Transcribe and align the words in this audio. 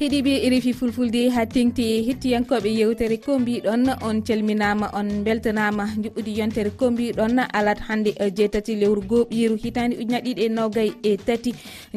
heeɗiɓe 0.00 0.32
rfi 0.50 0.72
fulfulde 0.72 1.28
ha 1.34 1.42
tengti 1.46 1.84
hettiyankoɓe 2.06 2.68
yewtere 2.80 3.16
ko 3.24 3.38
mbiɗon 3.38 3.82
on 4.02 4.22
calminama 4.26 4.86
on 4.98 5.08
beltanama 5.24 5.84
juɓɓudi 6.02 6.32
yontere 6.38 6.70
ko 6.70 6.90
mbiɗon 6.90 7.36
alat 7.52 7.78
hande 7.88 8.10
e 8.24 8.30
jeetati 8.36 8.76
lewru 8.80 9.02
goɓiru 9.10 9.56
hitande 9.62 9.96
ujunaje 10.00 10.24
ɗiɗi 10.24 10.42
e 10.44 10.48
nogayi 10.48 10.92
e 11.02 11.16
tati. 11.16 11.50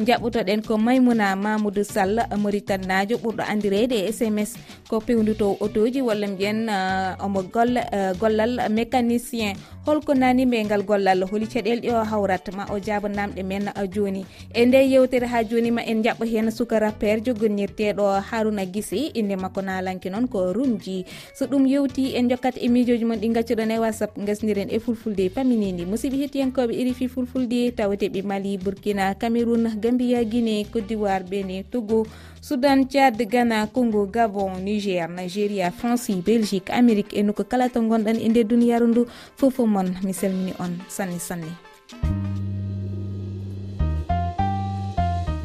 Jaɓɓotoɗen 0.06 0.60
ko 0.66 0.76
maymouna 0.78 1.36
mamoudou 1.36 1.84
sall 1.84 2.20
maritannajo 2.42 3.16
ɓurɗo 3.24 3.42
andirede 3.52 3.96
e 4.08 4.12
sms 4.12 4.50
ko 4.88 5.00
pewduto 5.00 5.56
autoji 5.62 6.02
walla 6.02 6.26
mbiyen 6.28 6.68
eh, 6.68 7.24
omo 7.24 7.42
golla 7.42 7.80
eh, 7.92 8.12
gollal 8.20 8.60
mécanicien. 8.70 9.56
Holko 9.86 10.14
nani 10.14 10.44
ngal 10.46 10.82
gollal 10.82 11.24
holi 11.30 11.46
caɗele 11.46 11.80
ɗi 11.80 11.90
o 11.92 12.04
hawrat 12.04 12.52
ma 12.56 12.64
o 12.72 12.78
jaaba 12.78 13.08
namɗe 13.08 13.42
men 13.44 13.68
eh, 13.68 13.88
joni. 13.94 14.26
E 14.54 14.66
nde 14.66 14.76
yewtere 14.92 15.26
ha 15.26 15.42
joni 15.42 15.70
ma 15.70 15.80
en 15.82 16.02
jaɓɓa 16.04 16.24
hen 16.32 16.50
suka 16.50 16.78
rapport 16.78 17.24
jogonirteɗo 17.24 17.93
ɗo 17.94 18.20
haruna 18.20 18.66
guisi 18.66 19.10
inde 19.14 19.36
makko 19.36 19.62
nalanki 19.62 20.10
noon 20.10 20.28
ko 20.28 20.52
rumji. 20.52 21.04
So 21.34 21.46
ɗum 21.46 21.66
yewti 21.66 22.14
en 22.16 22.28
jokkat 22.28 22.56
e 22.60 22.68
miijoji 22.68 23.04
mon 23.04 23.16
ɗi 23.18 23.32
gaccuɗon 23.32 23.70
e 23.70 23.78
whatsapp 23.78 24.12
gasdiren 24.18 24.68
e 24.70 24.78
fulfulde 24.78 25.30
paminidi 25.30 25.86
musidɓe 25.86 26.16
hettiyankoɓe 26.22 26.72
iri 26.74 26.94
fi 26.94 27.08
fulfulde 27.08 27.70
tawateɓe 27.76 28.22
mali 28.22 28.58
bourkina 28.58 29.14
cameroun 29.14 29.80
gambia 29.80 30.24
guine 30.24 30.64
côte 30.72 30.86
d'ivoire 30.88 31.24
bene 31.24 31.64
togo 31.70 32.06
soudan 32.40 32.84
thiad 32.88 33.16
ghana 33.30 33.66
congo 33.66 34.06
gabon 34.06 34.60
niger 34.64 35.08
nigéria 35.08 35.70
france 35.70 36.12
belgique 36.26 36.70
amérique. 36.70 37.14
E 37.16 37.22
nokko 37.22 37.44
kala 37.44 37.68
to 37.68 37.80
gonɗon 37.80 38.18
e 38.20 38.28
nder 38.28 38.44
duniyaru 38.44 38.86
ndu 38.88 39.06
fofo 39.36 39.66
mon 39.66 39.94
mi 40.02 40.12
salmini 40.12 40.52
on 40.58 40.72
sanne 40.88 41.18
sanne. 41.18 41.52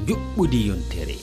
Juɓɓudi 0.08 0.68
yontere. 0.68 1.16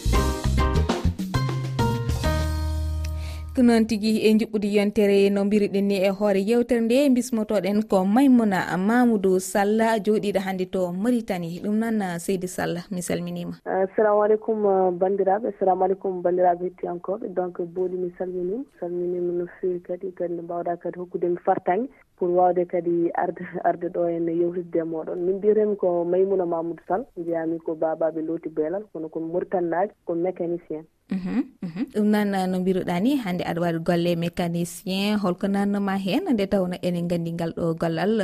ko 3.57 3.63
noon 3.65 3.87
tigui 3.89 4.21
e 4.29 4.31
juɓɓudi 4.37 4.69
yontere 4.77 5.31
no 5.33 5.41
mbiriɗen 5.45 5.87
ni 5.89 5.97
e 6.05 6.11
hoore 6.19 6.41
yewtere 6.49 6.81
nde 6.81 7.09
bismotoɗen 7.17 7.79
ko 7.91 8.05
maymouna 8.05 8.77
mamoudou 8.77 9.41
sallah 9.41 9.97
joɗiɗo 10.05 10.41
hannde 10.47 10.67
to 10.75 10.93
maritani 10.93 11.61
ɗum 11.65 11.77
noon 11.81 12.19
seydi 12.19 12.49
sallah 12.49 12.85
mi 12.93 13.01
salminima. 13.01 13.55
Euh, 13.65 13.87
assalamu 13.89 14.21
aleykum 14.25 14.59
euh, 14.67 14.91
bandiraɓe 15.01 15.49
assalamu 15.49 15.85
aleykum 15.85 16.21
bandiraɓe 16.23 16.65
hettiyankoɓe. 16.69 17.33
Donc 17.33 17.57
booli 17.75 17.97
mi 17.97 18.13
salminima 18.19 18.65
salminima 18.79 19.33
no 19.33 19.47
fewi 19.59 19.81
kadi 19.81 20.13
kadi 20.13 20.35
no 20.35 20.43
mbawɗa 20.43 20.77
kadi 20.77 20.99
hokkudemi 21.01 21.39
fartange 21.47 21.89
pour 22.19 22.29
wawde 22.29 22.69
kadi 22.69 23.09
arde 23.15 23.41
arde 23.65 23.89
ɗo 23.89 24.05
en 24.05 24.29
yewtidde 24.29 24.81
e 24.85 24.85
moɗon. 24.85 25.17
Min 25.25 25.37
mbiyatemi 25.39 25.77
ko 25.77 26.05
maymouna 26.05 26.45
mamoudou 26.45 26.85
sall 26.89 27.07
mbiyami 27.17 27.59
ko 27.65 27.75
babaɓe 27.75 28.21
looti 28.21 28.49
beelal 28.51 28.85
kono 28.93 29.09
ko 29.09 29.21
mauritanie 29.21 29.71
naaji 29.71 29.93
ko 30.05 30.15
mécanicien. 30.15 30.85
Mhm, 31.07 31.39
mhm. 31.63 31.83
ɗum 31.95 32.07
noon 32.11 32.51
no 32.51 32.57
mbiruɗa 32.61 32.97
ni 33.03 33.15
hannde 33.23 33.45
aɗa 33.47 33.61
waɗi 33.63 33.81
golle 33.87 34.13
mécanicien 34.19 35.19
holko 35.23 35.47
nannoma 35.47 35.95
heen 36.05 36.25
nde 36.35 36.45
tawno 36.51 36.77
enen 36.87 37.05
nganndi 37.07 37.31
ngal 37.33 37.53
ɗo 37.57 37.65
gollal 37.81 38.15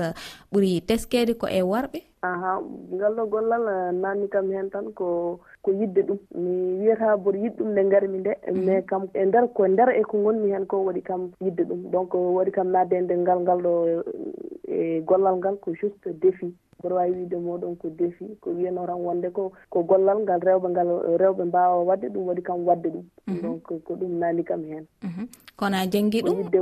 ɓuri 0.50 0.82
teskede 0.88 1.32
ko 1.40 1.46
e 1.46 1.62
worɓe? 1.62 1.98
Aha 2.22 2.52
ngal 2.94 3.12
ɗo 3.18 3.24
gollal 3.32 3.64
nanni 4.02 4.26
kam 4.32 4.50
heen 4.50 4.66
tan 4.70 4.86
ko 4.98 5.38
ko 5.62 5.70
yidde 5.72 6.02
ɗum. 6.02 6.18
Mi 6.34 6.78
wiyata 6.80 7.16
mboɗo 7.16 7.38
yiɗ 7.38 7.56
ɗum 7.58 7.68
nde 7.72 7.82
garmi 7.90 8.18
nde. 8.18 8.32
Mhm. 8.50 8.64
Mais 8.64 8.84
kam 8.86 9.06
e 9.14 9.24
nder 9.24 9.48
ko 9.54 9.64
e 9.64 9.68
nder 9.68 9.88
e 9.90 10.02
ko 10.02 10.18
gonmi 10.22 10.50
hen 10.52 10.66
ko 10.66 10.84
waɗi 10.84 11.02
kam 11.02 11.30
yidde 11.40 11.62
ɗum. 11.64 11.90
Donc 11.90 12.14
euh, 12.14 12.34
waɗi 12.36 12.50
kam 12.52 12.70
nadde 12.70 12.92
e 12.96 13.00
ndengal 13.00 13.40
ngal 13.40 13.60
ɗo 13.62 14.02
e 14.68 15.00
gollal 15.06 15.36
ngal 15.36 15.56
ko 15.60 15.72
juste 15.74 16.08
défi. 16.20 16.52
Mboɗo 16.82 16.94
wawi 16.96 17.12
wiide 17.14 17.36
moɗon 17.38 17.76
ko 17.78 17.88
défi 17.90 18.26
ko 18.40 18.50
wiyano 18.50 18.86
tan 18.86 18.98
wonde 18.98 19.30
ko 19.32 19.52
ko 19.70 19.82
gollal 19.84 20.18
ngal 20.22 20.40
rewɓe 20.40 20.68
ngal 20.70 20.88
rewɓe 21.18 21.44
mbawa 21.44 21.84
wadde 21.84 22.08
ɗum 22.10 22.26
waɗi 22.26 22.42
kam 22.42 22.66
wadde 22.66 22.88
ɗum. 22.90 23.04
Mhm. 23.28 23.42
Donc 23.42 23.70
euh, 23.70 23.78
ko 23.84 23.94
ɗum 23.94 24.18
nandi 24.18 24.42
kam 24.44 24.64
hen. 24.64 24.86
Mhm. 25.02 25.26
Kono 25.56 25.76
a 25.76 25.86
janggui 25.86 26.22
ɗum? 26.22 26.38
yidde 26.42 26.58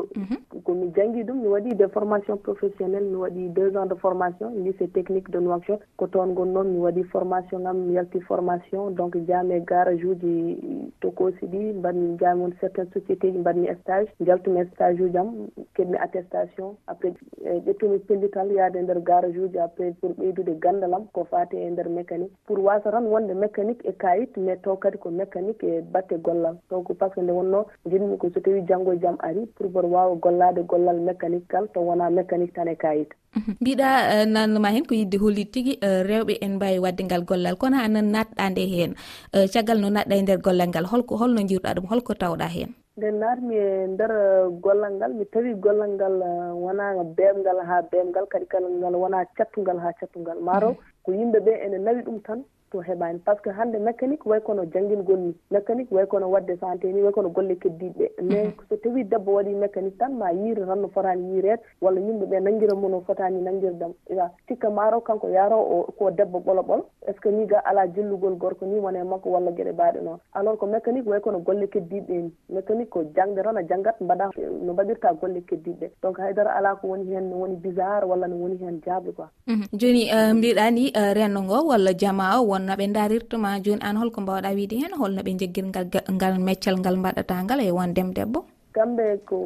komi 0.65 0.93
janggui 0.95 1.25
ɗum 1.25 1.41
mi 1.41 1.49
waɗi 1.49 1.75
de 1.75 1.87
formation 1.89 2.37
professionnel 2.37 3.05
mi 3.05 3.17
waɗi 3.17 3.49
deux 3.55 3.75
ans 3.77 3.87
de 3.87 3.95
formation 3.95 4.51
lycée 4.63 4.89
technique 4.89 5.31
de 5.31 5.39
noicshot 5.39 5.79
ko 5.97 6.07
toon 6.07 6.35
gonnoon 6.35 6.69
mi 6.69 6.79
waɗi 6.81 7.05
formation 7.05 7.61
ngam 7.61 7.79
mi 7.87 7.95
yalti 7.95 8.21
formation 8.21 8.90
donc 8.95 9.17
jaami 9.29 9.55
e 9.55 9.61
garage 9.61 10.05
uji 10.05 10.57
tokosi 11.01 11.47
ɗi 11.47 11.61
mbaɗmi 11.79 12.17
jaami 12.21 12.43
won 12.43 12.53
certaine 12.61 12.91
société 12.95 13.33
ji 13.33 13.39
mbaɗmi 13.39 13.69
stage 13.83 14.09
jaltumi 14.27 14.65
stage 14.75 15.01
uji 15.03 15.19
am 15.19 15.31
keɓmi 15.77 15.97
attestation. 15.99 16.77
Après 16.87 17.13
e 17.45 17.59
ƴettumi 17.67 17.99
pellital 18.07 18.51
yaade 18.53 18.77
e 18.79 18.83
nder 18.83 19.01
garage 19.01 19.39
uji 19.39 19.59
après 19.59 19.93
pour 20.01 20.11
ɓeydude 20.19 20.59
gandal 20.61 20.95
am 20.95 21.05
ko 21.13 21.25
fate 21.31 21.55
e 21.55 21.71
nder 21.71 21.89
mécanique. 21.89 22.33
Pour 22.47 22.59
wasa 22.65 22.91
tan 22.91 23.07
wonde 23.07 23.33
mécanique 23.35 23.85
e 23.85 23.93
kayit 23.93 24.37
mais 24.37 24.59
taw 24.63 24.77
kadi 24.77 24.99
ko 24.99 25.11
mécanique 25.11 25.63
e 25.65 25.81
batte 25.93 26.15
gollal. 26.23 26.57
Donc 26.71 26.93
par 26.99 27.11
ce 27.11 27.15
que 27.15 27.21
nde 27.21 27.31
wonno 27.33 27.67
jiɗmi 27.87 28.19
ko 28.19 28.31
so 28.35 28.41
tawi 28.41 28.63
janggo 28.69 28.93
e 28.93 28.99
jaam 29.01 29.17
ari 29.21 29.47
pour 29.55 29.67
mboɗo 29.69 29.89
wawa 29.89 30.17
gollade 30.17 30.61
gollal 30.67 31.01
mécanique 31.01 31.49
kal 31.49 31.69
taw 31.75 31.83
wona 31.85 32.11
mécanique 32.11 32.55
tan 32.55 32.69
e 32.69 32.77
kayit. 32.77 33.09
Mhm. 33.37 33.53
Mbiɗa 33.61 33.89
eh, 34.15 34.27
nannoma 34.27 34.71
hen 34.75 34.85
ko 34.87 34.95
yidde 34.95 35.17
hollid 35.23 35.51
tigui 35.55 35.79
eh, 35.81 36.03
rewɓe 36.03 36.35
en 36.43 36.57
mbawi 36.59 36.79
wadde 36.83 37.03
ngal 37.05 37.23
gollal. 37.25 37.55
Kono 37.57 37.77
ha 37.79 37.87
nan 37.89 38.11
natɗa 38.11 38.51
nde 38.51 38.63
hen 38.73 38.80
hen. 38.81 38.93
Eh, 39.37 39.47
caggal 39.53 39.79
no 39.81 39.89
naɗɗa 39.91 40.15
e 40.17 40.23
nder 40.23 40.41
gollal 40.45 40.69
ngal 40.69 40.87
holko 40.93 41.17
holno 41.21 41.41
jiruɗa 41.49 41.75
ɗum 41.77 41.87
holko 41.93 42.13
tawɗa 42.15 42.47
hen? 42.55 42.71
Nde 42.97 43.09
naatmi 43.21 43.55
e 43.57 43.87
nder 43.93 44.11
eh, 44.11 44.49
gollal 44.65 44.93
ngal 44.99 45.13
mi 45.19 45.25
tawi 45.33 45.55
gollal 45.65 45.91
ngal 45.97 46.17
eh, 46.31 46.53
wona 46.65 46.85
beemgal 47.17 47.59
ha 47.69 47.77
beemgal 47.91 48.27
kadi 48.33 48.47
kala 48.53 48.69
ngal 48.69 48.95
wona 49.03 49.25
cattungal 49.37 49.79
ha 49.85 49.91
cattungal. 50.01 50.39
Mataw 50.47 50.73
mm. 50.73 50.81
ko 51.05 51.09
yimɓeɓe 51.13 51.53
ene 51.65 51.79
nawi 51.85 52.03
ɗum 52.07 52.19
tan 52.27 52.41
to 52.71 52.79
heɓani. 52.81 53.19
Par 53.25 53.37
ce 53.37 53.43
que 53.43 53.51
hande 53.51 53.77
mécanique 53.79 54.25
way 54.27 54.41
kono 54.41 54.65
jangguingol 54.65 55.19
ni. 55.19 55.35
Mécanique 55.51 55.91
way 55.93 56.07
kono 56.07 56.29
wadde 56.31 56.57
santé 56.61 56.93
ni 56.93 57.03
way 57.03 57.13
kono 57.13 57.29
golle 57.31 57.55
keddiɗe. 57.57 58.11
Ɗe 58.19 58.23
mais 58.23 58.53
so 58.69 58.77
tawi 58.77 59.05
debbo 59.05 59.33
waɗi 59.35 59.55
mécanique 59.55 59.99
tan 59.99 60.11
ma 60.19 60.33
yiire 60.33 60.67
tan 60.67 60.77
no 60.81 60.89
fotani 60.89 61.23
yiirede 61.35 61.61
walla 61.81 62.01
yimɓeɓe 62.01 62.41
nanguira 62.41 62.75
mo 62.75 62.89
no 62.89 63.01
fotani 63.01 63.41
nanguirdam 63.43 63.93
ya 64.11 64.31
sikka 64.49 64.71
maro 64.71 65.01
kanko 65.01 65.29
yaro 65.29 65.57
o 65.59 65.93
ko 65.99 66.11
debbo 66.11 66.39
ɓolo 66.41 66.63
ɓolo. 66.63 66.85
Est 67.07 67.15
ce 67.15 67.21
que 67.21 67.29
ni 67.29 67.47
ga 67.47 67.59
ala 67.65 67.87
jillugol 67.89 68.35
gorko 68.37 68.67
ni 68.67 68.79
wone 68.79 69.03
makko 69.05 69.31
walla 69.31 69.51
gueɗe 69.51 69.73
baɗe 69.73 70.01
noon? 70.03 70.19
Alors 70.35 70.57
ko 70.59 70.67
mécanique 70.67 71.07
way 71.07 71.21
kono 71.21 71.39
golle 71.41 71.67
keddiɗe 71.69 72.11
ni. 72.23 72.33
Mécanique 72.51 72.91
ko 72.91 73.03
jangde 73.17 73.43
tan 73.43 73.57
a 73.57 73.63
janggat 73.63 73.97
mbaɗa 74.01 74.31
no 74.63 74.73
mbaɗirta 74.73 75.15
golle 75.21 75.41
keddiɗe 75.43 75.91
donc 76.03 76.19
haydara 76.19 76.51
ala 76.57 76.77
ko 76.77 76.89
woni 76.89 77.13
hen 77.15 77.31
no 77.31 77.37
woni 77.41 77.57
bizarre 77.57 78.05
walla 78.07 78.29
no 78.29 78.37
woni 78.37 78.57
hen 78.59 78.81
jaable 78.85 79.13
quoi. 79.13 79.27
Mm-hmm. 79.49 79.79
Joni 79.79 80.09
eh, 80.09 80.33
mbiɗani 80.35 80.93
eh, 80.95 81.13
renno 81.15 81.43
ngo 81.43 81.67
walla 81.69 81.93
jama 81.95 82.39
o 82.41 82.45
holno 82.61 82.77
ɓe 82.77 82.87
darirtuma 82.93 83.51
joni 83.65 83.81
an 83.83 83.97
holko 83.97 84.21
mbawɗa 84.21 84.51
wiide 84.57 84.77
hen 84.83 84.93
holno 85.01 85.21
ɓe 85.27 85.33
jeggingal 85.41 85.87
ngal 86.17 86.35
meccal 86.47 86.77
ngal 86.81 86.97
mbaɗata 87.01 87.35
ngal 87.45 87.61
e 87.61 87.71
won 87.77 87.91
ndem 87.91 88.13
debbo. 88.17 88.41
kamɓe 88.73 89.17
ko 89.27 89.37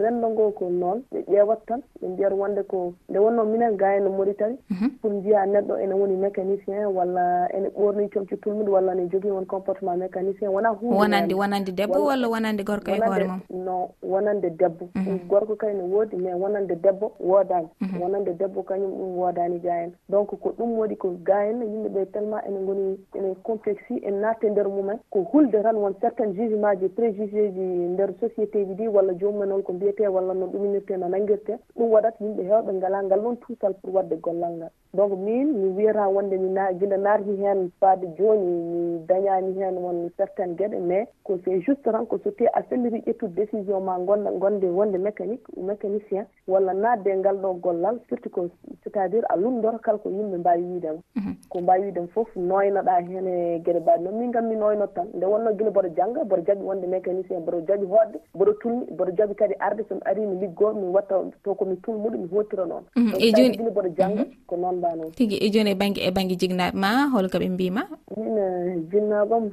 renndo 0.00 0.28
ngo 0.30 0.50
ko 0.52 0.70
noon 0.70 1.02
ɓe 1.12 1.18
ƴeewat 1.30 1.60
tan 1.66 1.80
ɓe 2.00 2.08
mbiyata 2.08 2.34
wonde 2.34 2.62
ko 2.62 2.92
nde 3.08 3.18
wonno 3.18 3.44
minen 3.44 3.76
ga 3.76 3.96
eno 3.96 4.10
maritani 4.10 4.56
mhm. 4.70 4.88
pour 5.00 5.10
mbiya 5.12 5.46
neɗɗo 5.46 5.78
ene 5.82 5.94
woni 5.94 6.16
mécanicien 6.16 6.86
walla 6.86 7.48
ene 7.56 7.68
ɓorni 7.68 8.08
comci 8.12 8.36
tulmude 8.36 8.70
walla 8.70 8.94
ne 8.94 9.08
jogii 9.08 9.30
won 9.30 9.44
comportement 9.46 9.96
mécanicien. 9.96 10.48
Wona 10.50 10.68
hunde 10.70 10.96
wonande 10.96 11.34
wonande 11.34 11.72
debbo 11.72 12.04
walla 12.04 12.28
wonande 12.28 12.64
gorko 12.64 12.90
e 12.90 12.98
hoore 13.00 13.24
mum? 13.24 13.40
non 13.50 13.88
wonande 14.02 14.50
debbo. 14.50 14.88
Mhm. 14.94 15.18
Gorko 15.28 15.56
kay 15.56 15.74
ne 15.74 15.82
woodi 15.82 16.16
mais 16.16 16.34
wonande 16.34 16.74
debbo 16.82 17.12
woodani 17.20 17.68
mhm. 17.80 18.02
wonande 18.02 18.34
debbo 18.38 18.62
kañum 18.62 18.90
ɗum 18.92 19.16
woodani 19.18 19.58
ga 19.60 19.74
en 19.84 19.92
donc 20.08 20.28
ko 20.40 20.54
ɗum 20.58 20.78
waɗi 20.78 20.96
ko 20.96 21.10
ga 21.24 21.44
en 21.46 21.60
yimɓe 21.62 21.88
ɓe 21.88 22.06
tellement 22.12 22.42
ene 22.46 22.64
goni 22.66 22.98
ene 23.14 23.34
complexi 23.42 24.00
en 24.06 24.20
natte 24.20 24.44
nder 24.50 24.68
mumen. 24.68 24.98
Ko 25.10 25.24
hulde 25.32 25.62
tan 25.62 25.76
won 25.76 25.94
certaine 26.00 26.34
jugement 26.34 26.74
ji 26.80 26.88
préjugé 26.88 27.52
ji 27.52 27.60
nder 27.94 28.10
société 28.20 28.64
ji 28.66 28.74
ɗi 28.74 28.83
heddi 28.84 28.88
walla 28.96 29.14
jomumen 29.14 29.52
on 29.52 29.62
ko 29.62 29.72
mbiyete 29.72 30.08
walla 30.08 30.34
no 30.34 30.46
ɗuminirte 30.46 30.96
no 30.96 31.08
nanguirte 31.08 31.58
ɗum 31.76 31.90
waɗat 31.92 32.20
yimɓe 32.20 32.42
hewɓe 32.48 32.72
ngala 32.72 33.02
ngal 33.02 33.20
noon 33.22 33.36
tuusal 33.36 33.74
pour 33.74 33.94
wadde 33.94 34.16
gollal 34.20 34.52
ngal. 34.56 34.70
Donc 34.94 35.12
min 35.18 35.46
mi 35.58 35.68
wiyata 35.76 36.06
wonde 36.08 36.36
mi 36.38 36.48
gila 36.78 36.96
naati 36.96 37.36
hen 37.42 37.70
faade 37.80 38.06
joni 38.16 38.46
mi 38.46 38.98
dañani 39.08 39.52
hen 39.58 39.76
won 39.78 40.08
certaine 40.16 40.54
gueɗe 40.54 40.78
mais 40.80 41.08
ko 41.24 41.38
c'est 41.44 41.60
juste 41.62 41.82
tan 41.82 42.06
ko 42.06 42.18
so 42.22 42.30
te 42.30 42.44
a 42.52 42.62
felliti 42.62 43.02
ƴettude 43.10 43.34
décision 43.34 43.80
ma 43.80 43.98
gonda 43.98 44.30
gonde 44.30 44.64
wonde 44.66 44.96
mécanique 44.98 45.42
ou 45.56 45.64
mécanicien 45.64 46.26
walla 46.46 46.72
naatde 46.74 47.08
ngal 47.16 47.36
ɗo 47.42 47.54
gollal 47.60 47.98
surtout 48.08 48.30
ko 48.30 48.48
c'est 48.84 48.96
à 48.96 49.08
dire 49.08 49.24
a 49.30 49.36
lumdoro 49.36 49.78
kala 49.78 49.98
ko 49.98 50.10
yimɓe 50.10 50.36
mbawi 50.38 50.62
wiidema 50.62 50.98
mhm. 51.16 51.34
ko 51.50 51.60
mbawi 51.60 51.82
wiidema 51.82 52.06
foof 52.14 52.28
noynoɗa 52.36 53.00
hen 53.08 53.26
e 53.26 53.58
gueɗe 53.64 53.80
mbaɗi 53.80 54.04
noon 54.04 54.18
min 54.18 54.32
kam 54.32 54.46
mi 54.46 54.56
noynoto 54.56 54.92
tan 54.94 55.08
nde 55.14 55.24
wonno 55.26 55.52
guila 55.54 55.70
mboɗo 55.70 55.88
jangga 55.96 56.24
mboɗo 56.24 56.42
jaaɓi 56.46 56.62
wonde 56.62 56.86
mécanicien 56.86 57.40
mboɗo 57.40 57.60
jaaɓi 57.66 57.86
hoɗde 57.86 58.18
mboɗo 58.34 58.52
tulni 58.64 58.84
mboɗo 58.92 59.12
jogui 59.18 59.36
kadi 59.36 59.54
arde 59.60 59.82
somi 59.88 60.00
ari 60.08 60.24
mi 60.26 60.36
liggo 60.40 60.72
mi 60.72 60.86
watta 60.96 61.20
to 61.44 61.54
komi 61.54 61.76
tulmuɗo 61.84 62.16
mi 62.22 62.28
hottira 62.32 62.64
noon. 62.66 62.84
Mhm, 62.96 63.12
e 63.20 63.32
joni 63.36 63.58
mboɗo 63.60 63.88
jangga 63.98 64.24
mhm. 64.24 64.32
ko 64.48 64.56
noon 64.56 64.76
mba 64.80 64.96
noon. 64.96 65.10
Tigui 65.12 65.36
e 65.36 65.50
joni 65.52 65.70
e 65.70 65.74
banggue 65.76 66.00
e 66.00 66.10
banggue 66.10 66.36
jignaɓe 66.40 66.72
ma 66.82 66.90
holko 67.12 67.36
ɓe 67.38 67.48
mbima 67.52 67.82
min 68.16 68.88
jinnagom 68.90 69.50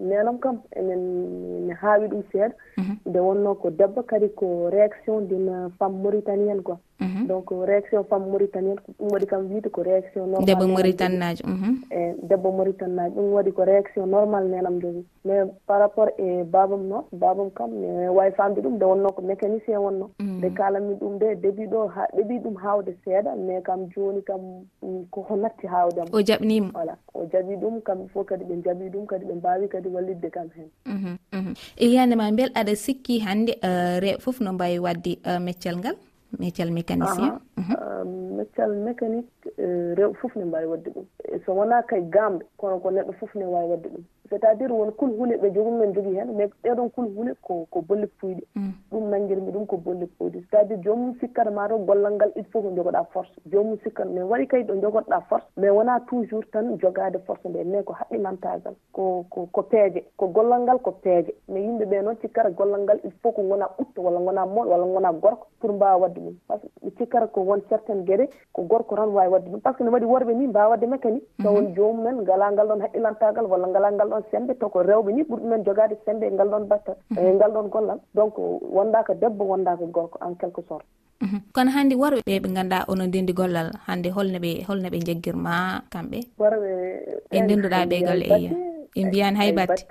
nenam 0.00 0.38
kam 0.38 0.60
enen 0.76 1.66
mi 1.66 1.72
haawi 1.74 2.08
ɗum 2.08 2.22
seeɗa. 2.32 2.54
Mhm. 2.78 2.96
Nde 3.06 3.18
wonno 3.20 3.54
ko 3.54 3.70
debbo 3.70 4.02
kadi 4.02 4.28
ko 4.36 4.68
réaction 4.70 5.20
d'une 5.28 5.48
uh, 5.48 5.70
femme 5.78 6.02
mauritanienne 6.02 6.62
quoi. 6.62 6.78
Mhm. 7.00 7.26
Donc 7.26 7.50
uh, 7.50 7.64
réaction 7.66 8.04
femme 8.04 8.28
mauritanienne 8.30 8.78
ɗum 8.98 9.08
waɗi 9.12 9.26
kam 9.26 9.46
wiide 9.50 9.68
ko 9.70 9.82
réaction 9.82 10.26
normal 10.26 10.46
debbo 10.46 10.66
mauritannajo 10.66 11.44
mhm. 11.46 11.74
e 11.90 12.14
debbo 12.22 12.52
mauritannajo 12.52 13.14
ɗum 13.14 13.32
waɗi 13.34 13.52
ko 13.52 13.62
réaction 13.64 14.06
normal 14.06 14.44
nenam 14.48 14.80
jogui 14.80 15.04
mais 15.24 15.44
par 15.66 15.80
rapport 15.80 16.08
e 16.18 16.44
babam 16.44 16.86
noon 16.88 17.04
babam 17.12 17.50
kam 17.50 17.70
e 17.74 17.86
mi 17.86 18.08
wawi 18.08 18.30
famde 18.32 18.60
ɗum 18.60 18.74
nde 18.76 18.84
wonno 18.84 19.12
ko 19.12 19.22
mécanicien 19.22 19.78
wonno. 19.78 20.10
Nde 20.20 20.50
kalanmi 20.54 20.94
ɗum 20.94 21.14
nde 21.16 21.34
début 21.42 21.66
ɗo 21.68 21.86
ha 21.88 22.06
ɗeɓi 22.16 22.38
ɗum 22.44 22.56
hawde 22.62 22.92
seeɗa 23.04 23.34
mais 23.36 23.62
kam 23.62 23.88
joni 23.94 24.22
kam 24.22 24.40
mm, 24.82 25.04
koko 25.10 25.36
natti 25.36 25.66
hawdema 25.66 26.06
o 26.12 26.20
jaɓnima 26.20 26.70
voilà 26.72 26.94
o 27.14 27.24
jaɓi 27.32 27.56
ɗum 27.60 27.80
kam 27.82 27.95
kamɓe 27.96 28.08
fof 28.12 28.26
kadi 28.26 28.44
ɓe 28.44 28.54
jaɓi 28.64 28.90
ɗum 28.92 29.06
kadi 29.06 29.24
ɓe 29.26 29.34
mbawi 29.34 29.68
kadi 29.68 29.88
wallidde 29.88 30.30
kam 30.30 30.48
hen. 30.56 30.68
Mhm, 30.86 31.16
mhm. 31.32 31.54
E 31.76 31.86
yiyandema 31.86 32.32
beel 32.36 32.50
aɗa 32.54 32.76
sikki 32.76 33.18
hannde 33.20 33.52
e, 33.62 34.00
reeɓe 34.00 34.20
foof 34.20 34.40
no 34.40 34.52
mbawi 34.52 34.78
wadde 34.78 35.18
meccal 35.40 35.76
ngal 35.78 35.96
meccal 36.38 36.70
mécanicien? 36.70 37.38
Mhm. 37.56 38.36
Meccal 38.36 38.70
mécanique 38.84 39.46
e, 39.58 39.94
rewɓe 39.96 40.14
foof 40.20 40.36
ne 40.36 40.44
mbawi 40.44 40.66
wadde 40.66 40.88
ɗum. 40.90 41.04
E 41.24 41.38
so 41.46 41.52
wona 41.54 41.82
kay 41.82 42.02
gamɓe 42.02 42.44
kono 42.56 42.78
ko 42.78 42.90
neɗɗo 42.90 43.12
foof 43.18 43.34
ne 43.34 43.44
wawi 43.44 43.68
wadde 43.70 43.88
ɗum. 43.88 44.04
c' 44.28 44.32
est 44.34 44.44
à 44.44 44.54
dire 44.54 44.70
won 44.70 44.90
kul 44.92 45.10
kulhule 45.10 45.36
ɓe 45.38 45.52
jogumen 45.54 45.86
min 45.88 45.94
jogui 45.94 46.16
hen 46.18 46.32
mais 46.36 46.50
ɗeɗon 46.64 46.90
kul 46.90 47.06
kulhule 47.06 47.34
ko 47.42 47.66
ko 47.70 47.80
bolle 47.82 48.06
puyɗe 48.20 48.42
mm. 48.54 48.70
ɗum 48.90 49.08
nanguirmi 49.10 49.50
ɗum 49.52 49.66
ko 49.66 49.76
bolle 49.76 50.06
puyɗe 50.18 50.40
c' 50.50 50.54
est 50.54 50.56
à 50.56 50.64
dire 50.64 50.78
jomum 50.82 51.14
sikkata 51.20 51.50
mataw 51.50 51.78
gollal 51.78 52.14
ngal 52.14 52.32
il 52.36 52.44
faut 52.46 52.62
ko 52.62 52.70
jogoɗa 52.76 53.04
force. 53.12 53.30
Jomum 53.50 53.76
sikkata 53.82 54.08
mais 54.10 54.22
waɗi 54.24 54.46
kay 54.48 54.62
ɗo 54.64 54.74
jogotoɗa 54.80 55.20
force 55.28 55.44
mais 55.56 55.70
wona 55.70 56.00
toujours 56.08 56.44
tan 56.52 56.76
jogade 56.78 57.18
force 57.26 57.44
nde 57.48 57.64
mais 57.64 57.82
ko 57.84 57.92
haɗɗimantagal 57.92 58.74
ko 58.92 59.24
ko 59.30 59.46
ko 59.52 59.62
peeje 59.62 60.04
ko 60.16 60.26
gollal 60.28 60.62
ngal 60.62 60.78
ko 60.78 60.90
peeje. 60.92 61.34
Mais 61.48 61.62
yimɓeɓe 61.62 62.02
noon 62.02 62.16
cikkata 62.20 62.50
gollal 62.50 62.82
ngal 62.82 63.00
il 63.04 63.12
faut 63.22 63.32
ko 63.32 63.42
gona 63.42 63.66
ɓutta 63.78 64.00
walla 64.02 64.18
gona 64.20 64.46
mawɗo 64.46 64.70
walla 64.70 64.86
gona 64.86 65.12
gorko 65.12 65.46
pour 65.60 65.72
mbawa 65.72 65.96
wadde 66.02 66.18
ɗum. 66.20 66.34
Par 66.48 66.58
ce 66.60 66.66
que 66.66 66.86
ɓe 66.86 66.90
cikkata 66.98 67.26
ko 67.28 67.40
won 67.42 67.60
certaine 67.68 68.04
gueɗe 68.04 68.28
ko 68.52 68.62
gorko 68.62 68.96
tan 68.96 69.08
wawi 69.08 69.28
wadde 69.28 69.48
ɗum. 69.50 69.60
Par 69.60 69.72
ce 69.74 69.78
que 69.78 69.84
ne 69.84 69.90
waɗi 69.90 70.04
worɓe 70.06 70.34
ni 70.34 70.46
mbawa 70.46 70.70
wadde 70.70 70.86
mécanique 70.86 71.24
:fra 71.40 71.50
mm-hmm. 71.50 71.64
won 71.66 71.74
jomumen 71.74 72.16
ngala 72.22 72.52
ngal 72.52 72.66
ɗon 72.68 72.80
haɗɗilantagal 72.80 73.46
walla 73.46 73.66
ngala 73.68 73.90
ngal 73.92 74.08
ɗon 74.08 74.15
ɗon 74.16 74.24
sembe 74.30 74.54
toko 74.58 74.82
rewɓe 74.82 75.12
ni 75.12 75.22
ɓuri 75.22 75.42
ɗumen 75.42 75.64
jogade 75.64 75.96
sembe 76.04 76.24
e 76.26 76.30
ngal 76.32 76.48
ɗon 76.48 76.64
batta 76.68 76.92
e 77.16 77.32
ngal 77.36 77.52
ɗon 77.52 77.68
gollal 77.68 77.98
donc 78.14 78.34
wondaka 78.76 79.14
debbo 79.14 79.44
wondaka 79.44 79.84
gorko 79.86 80.18
en 80.26 80.34
quelque 80.40 80.62
sorte 80.68 80.86
kono 81.52 81.70
hannde 81.70 81.94
worɓe 81.96 82.20
ɓe 82.26 82.40
ɓe 82.42 82.48
ngannduɗa 82.52 82.84
ono 82.88 83.04
ndendi 83.06 83.32
gollal 83.32 83.68
hannde 83.86 84.08
holno 84.16 84.38
ɓe 84.38 84.64
holno 84.68 84.88
ɓe 84.88 84.98
jaggirma 85.06 85.82
kamɓe 85.92 86.18
worɓe 86.40 86.70
ɓe 87.30 87.36
ndenduɗa 87.44 87.86
ɓe 87.90 87.96
gal 88.06 88.22
eya 88.22 88.50
ɓe 88.94 89.00
mbiyani 89.06 89.36
hay 89.36 89.52
batte 89.52 89.84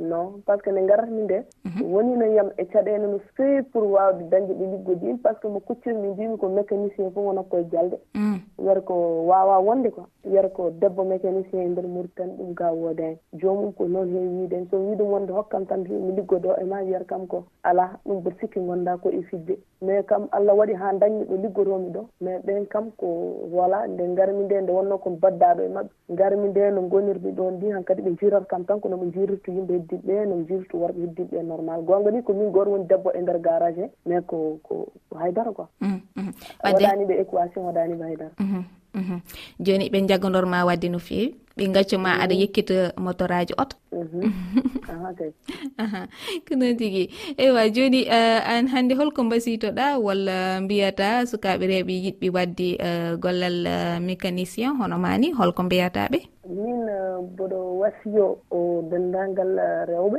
non 0.00 0.40
par 0.46 0.56
ce 0.58 0.62
que 0.62 0.70
nde 0.70 0.80
mhm. 0.80 0.86
garatmi 0.86 1.22
nde 1.22 1.44
wonino 1.92 2.24
yam 2.26 2.50
e 2.56 2.64
caɗele 2.64 3.06
no 3.06 3.18
feewi 3.36 3.62
pour 3.72 3.84
wawde 3.92 4.22
dañde 4.30 4.52
ɗi 4.54 4.66
liggoji 4.70 5.00
ɗin 5.10 5.18
par 5.18 5.34
ce 5.34 5.40
que 5.40 5.48
mo 5.48 5.60
kuccirmi 5.60 6.08
mbimi 6.08 6.36
ko 6.38 6.48
mécanicien 6.48 7.10
fof 7.10 7.24
wona 7.24 7.42
koye 7.42 7.64
jalde. 7.72 7.98
Mm. 8.14 8.38
Wiyata 8.58 8.80
ko 8.80 9.26
wawa 9.26 9.58
wonde 9.58 9.90
quoi 9.90 10.04
wiyata 10.24 10.48
ko 10.48 10.70
debbo 10.70 11.04
mécanicien 11.04 11.62
e 11.62 11.68
nder 11.68 11.86
mauritani 11.88 12.32
ɗum 12.38 12.54
ga 12.54 12.72
wodani 12.72 13.16
jomum 13.32 13.72
ko 13.72 13.88
noon 13.88 14.08
heewi 14.08 14.28
wiiden 14.28 14.66
so 14.70 14.76
wi 14.78 14.96
ɗum 14.96 15.10
wonde 15.12 15.30
hokkam 15.32 15.66
tan 15.66 15.84
mi 15.88 16.12
liggodo 16.12 16.56
e 16.60 16.64
ma 16.64 16.80
wiyata 16.82 17.04
kam 17.04 17.26
ko 17.26 17.44
ala 17.62 17.98
ɗum 18.06 18.16
mboɗo 18.18 18.36
sikki 18.40 18.60
gonda 18.60 18.96
ko 18.98 19.10
e 19.10 19.22
fidde 19.22 19.58
mais 19.82 20.04
kam 20.06 20.28
allah 20.32 20.54
waɗi 20.56 20.74
ha 20.74 20.92
dañmi 20.92 21.24
ɗo 21.24 21.36
liggotomi 21.36 21.90
ɗo 21.90 22.04
mais 22.20 22.40
ɓen 22.44 22.66
kam 22.68 22.90
ko 22.96 23.06
voilà 23.52 23.86
nde 23.88 24.14
garmi 24.14 24.44
nde 24.44 24.60
nde 24.60 24.70
wonno 24.72 24.98
komi 24.98 25.16
baddaɗo 25.16 25.62
e 25.62 25.68
mabɓe 25.68 25.90
garmi 26.10 26.48
nde 26.48 26.70
no 26.70 26.82
gonirmi 26.82 27.32
ɗon 27.32 27.54
ndi 27.54 27.70
han 27.70 27.84
kadi 27.84 28.02
ɓe 28.02 28.10
jirat 28.20 28.46
kam 28.46 28.64
tan 28.64 28.80
ko 28.80 28.88
noɓe 28.88 29.10
jirirtu 29.12 29.50
yimɓe 29.52 29.74
e 29.74 29.82
heddiɓe 29.90 30.26
no 30.26 30.44
jirtu 30.48 30.76
worɓe 30.82 31.00
heddiɓe 31.00 31.42
normal. 31.42 31.82
Gonga 31.82 32.10
ni 32.10 32.22
ko 32.22 32.32
min 32.32 32.50
goto 32.52 32.70
woni 32.70 32.86
debbo 32.88 33.10
e 33.14 33.20
nder 33.22 33.38
garage 33.40 33.80
he 33.80 33.90
mais 34.06 34.24
ko 34.26 34.58
ko 34.62 34.92
haydara 35.18 35.52
quoi. 35.52 35.66
Mm, 35.80 36.00
mm. 36.16 36.32
Waɗaniɓe 36.64 37.14
équation 37.20 37.64
waɗaniɓe 37.66 38.02
haydara. 38.04 38.30
Mm-hmm, 38.38 38.64
mm-hmm. 38.94 39.20
Joni 39.60 39.90
ɓe 39.90 40.06
jagodorma 40.08 40.64
wadde 40.64 40.88
no 40.90 40.98
fewi 40.98 41.34
ɓe 41.56 41.72
gaccuma 41.74 42.10
aɗa 42.12 42.34
mm-hmm. 42.34 42.40
yekkita 42.40 42.92
motoraji 42.96 43.54
oto. 43.58 43.76
Ko 46.46 46.54
noon 46.56 46.76
tigui 46.76 47.10
eywa 47.38 47.68
joni 47.68 48.06
eh, 48.08 48.40
an 48.46 48.66
hande 48.68 48.94
holko 48.94 49.24
mbasitoɗa 49.24 49.98
walla 49.98 50.60
mbiyata 50.60 51.26
sukaɓe 51.26 51.66
rewɓe 51.66 51.92
yiɗɓe 52.04 52.30
wadde 52.34 52.76
eh, 52.78 53.16
gollal 53.18 53.66
eh, 53.66 54.00
mécanicien 54.00 54.76
hono 54.78 54.98
mani 54.98 55.32
holko 55.32 55.62
mbiyataɓe 55.62 56.18
min 56.50 56.88
euh, 56.88 57.18
mboɗo 57.22 57.78
wasiyo 57.80 58.38
o 58.50 58.82
denndaangal 58.90 59.58
euh, 59.58 59.84
rewɓe. 59.86 60.18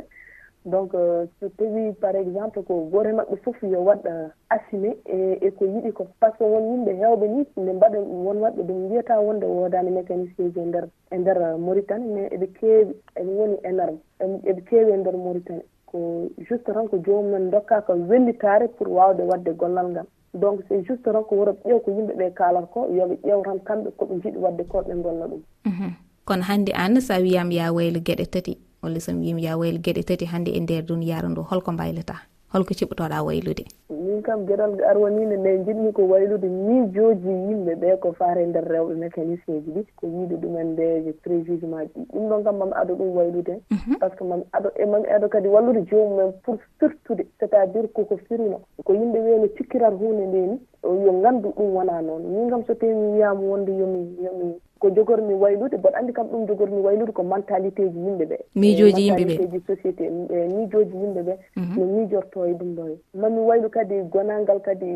Donc 0.64 0.94
euh, 0.94 1.26
so 1.40 1.48
tawi 1.58 1.92
par 2.00 2.14
exemple 2.14 2.62
ko 2.62 2.86
gooto 2.90 3.08
e 3.08 3.12
maɓɓe 3.12 3.36
fof 3.42 3.62
yo 3.62 3.80
waɗ 3.82 4.06
assumé 4.48 4.96
e, 5.06 5.38
e 5.40 5.50
ko 5.50 5.64
yiɗi 5.64 5.92
ko 5.92 6.06
par 6.20 6.32
ce 6.32 6.38
que 6.38 6.44
won 6.44 6.70
yimɓe 6.70 6.92
hewɓe 7.00 7.28
ni 7.28 7.46
nde 7.56 7.72
mbaɗa 7.72 7.98
won 7.98 8.38
waɓɓe 8.38 8.62
ɗum 8.62 8.90
wiyata 8.90 9.20
wonde 9.20 9.44
woodaani 9.46 9.90
mécanicien 9.90 10.52
ji 10.52 10.60
e 10.60 10.64
nder 10.64 10.86
e 11.10 11.18
nder 11.18 11.58
mauritanie 11.58 12.14
mais 12.14 12.28
eɓe 12.30 12.46
keewi 12.60 12.94
eɓe 13.16 13.30
woni 13.38 13.56
énorme 13.64 13.98
eɓe 14.20 14.62
keewi 14.68 14.92
e 14.92 14.96
nder 14.96 15.16
mauritanie. 15.16 15.64
Ko 15.86 16.28
juste 16.38 16.72
tan 16.72 16.88
ko 16.88 16.96
jomumen 17.04 17.50
dokkaka 17.50 17.94
wellitare 17.94 18.68
pour 18.68 18.88
wawde 18.88 19.22
wadde 19.22 19.56
gollal 19.56 19.88
ngal. 19.90 20.06
Donc 20.34 20.62
c' 20.68 20.70
est 20.72 20.84
juste 20.86 21.02
tan 21.02 21.22
ko 21.24 21.34
wuro 21.36 21.52
ƴeew 21.64 21.80
ko 21.80 21.90
yimɓe 21.90 22.14
ɓe 22.14 22.32
kaalata 22.34 22.66
ko 22.66 22.86
yoɓe 22.88 23.14
ƴeew 23.24 23.42
tan 23.44 23.58
kamɓe 23.66 23.90
koɓe 23.98 24.14
njiɗi 24.14 24.38
wadde 24.38 24.62
ko 24.68 24.78
ɓe 24.82 24.94
golla 25.02 25.26
ɗum. 25.26 25.42
Mhm. 25.66 25.90
kono 26.24 26.42
hannde 26.42 26.72
an 26.74 27.00
sa 27.00 27.18
wiyam 27.18 27.50
ya 27.52 27.72
waylo 27.72 28.00
geɗe 28.00 28.26
tati 28.30 28.58
walla 28.82 29.00
somi 29.00 29.20
wiyam 29.24 29.38
ya 29.38 29.58
waylo 29.58 29.78
geɗe 29.78 30.02
tati 30.04 30.24
hannde 30.32 30.50
e 30.50 30.60
nder 30.60 30.82
duniyaaru 30.86 31.28
ndu 31.28 31.42
holko 31.42 31.72
mbaylata 31.72 32.16
holko 32.52 32.74
ciɓotoɗa 32.74 33.24
waylude. 33.24 33.64
Min 33.90 34.22
kam 34.22 34.44
gueɗal 34.46 34.76
ar 34.84 34.96
nde 34.96 35.64
jiɗmi 35.64 35.92
ko 35.92 36.02
waylude 36.02 36.44
miijoji 36.48 37.28
yimɓe 37.48 37.74
ɓe 37.80 37.96
ko 38.00 38.12
faare 38.12 38.46
nder 38.46 38.64
rewɓe 38.64 38.94
mécanicien 38.94 39.64
ji 39.64 39.70
ɗi 39.72 39.86
ko 39.96 40.06
wiide 40.06 40.36
ɗumen 40.36 40.72
ndeje 40.72 41.12
préjugement 41.22 41.88
ji 41.94 42.00
ɗum 42.12 42.28
ɗon 42.28 42.44
kam 42.44 42.56
mami 42.58 42.72
aɗo 42.72 42.94
ɗum 42.94 43.10
waylude 43.16 43.54
mhm. 43.70 43.98
par 43.98 44.10
ce 44.10 44.16
que 44.16 44.24
mami 44.24 44.44
aɗo 44.52 44.68
e 44.76 44.84
mami 44.86 45.06
e 45.08 45.12
aɗo 45.16 45.28
kadi 45.28 45.48
wallude 45.48 45.86
jomumen 45.88 46.32
pour 46.44 46.58
firtude 46.78 47.24
c' 47.38 47.42
est 47.42 47.54
à 47.54 47.66
dire 47.66 47.88
koko 47.94 48.16
firino 48.28 48.60
ko 48.84 48.92
yimɓe 48.92 49.18
weeno 49.18 49.48
cikkirat 49.56 49.94
hunde 49.96 50.26
ndeni 50.28 50.60
yo 50.84 51.12
gandu 51.22 51.48
ɗum 51.56 51.72
wona 51.74 52.02
noon. 52.02 52.22
Min 52.22 52.50
kam 52.50 52.64
so 52.66 52.74
tawi 52.74 52.92
mi 52.92 53.12
wiyama 53.16 53.40
wonde 53.40 53.72
yomi 53.72 54.16
yomi 54.20 54.60
ko 54.82 54.90
jogormi 54.90 55.34
waylude 55.34 55.76
mboɗa 55.78 55.98
anndi 55.98 56.12
kam 56.12 56.26
ɗum 56.26 56.46
jogormi 56.48 56.80
waylude 56.82 57.12
ko 57.12 57.22
mentalité 57.22 57.88
ji 57.88 57.98
yimɓe 57.98 58.22
eh, 58.24 58.28
ɓe 58.28 58.34
eh, 58.34 58.44
miijoji 58.60 59.02
yimɓe 59.06 59.24
ɓee. 59.24 59.46
ji 59.52 59.58
société 59.66 60.10
miijoji 60.10 60.96
yimɓe 61.02 61.20
ɓee. 61.22 61.38
No 61.78 61.84
miijorto 61.86 62.46
e 62.46 62.52
ɗum 62.54 62.74
ɗo. 62.76 62.84
Mami 63.14 63.38
waylu 63.48 63.68
kadi 63.70 63.94
gonalngal 64.10 64.60
kadi 64.60 64.86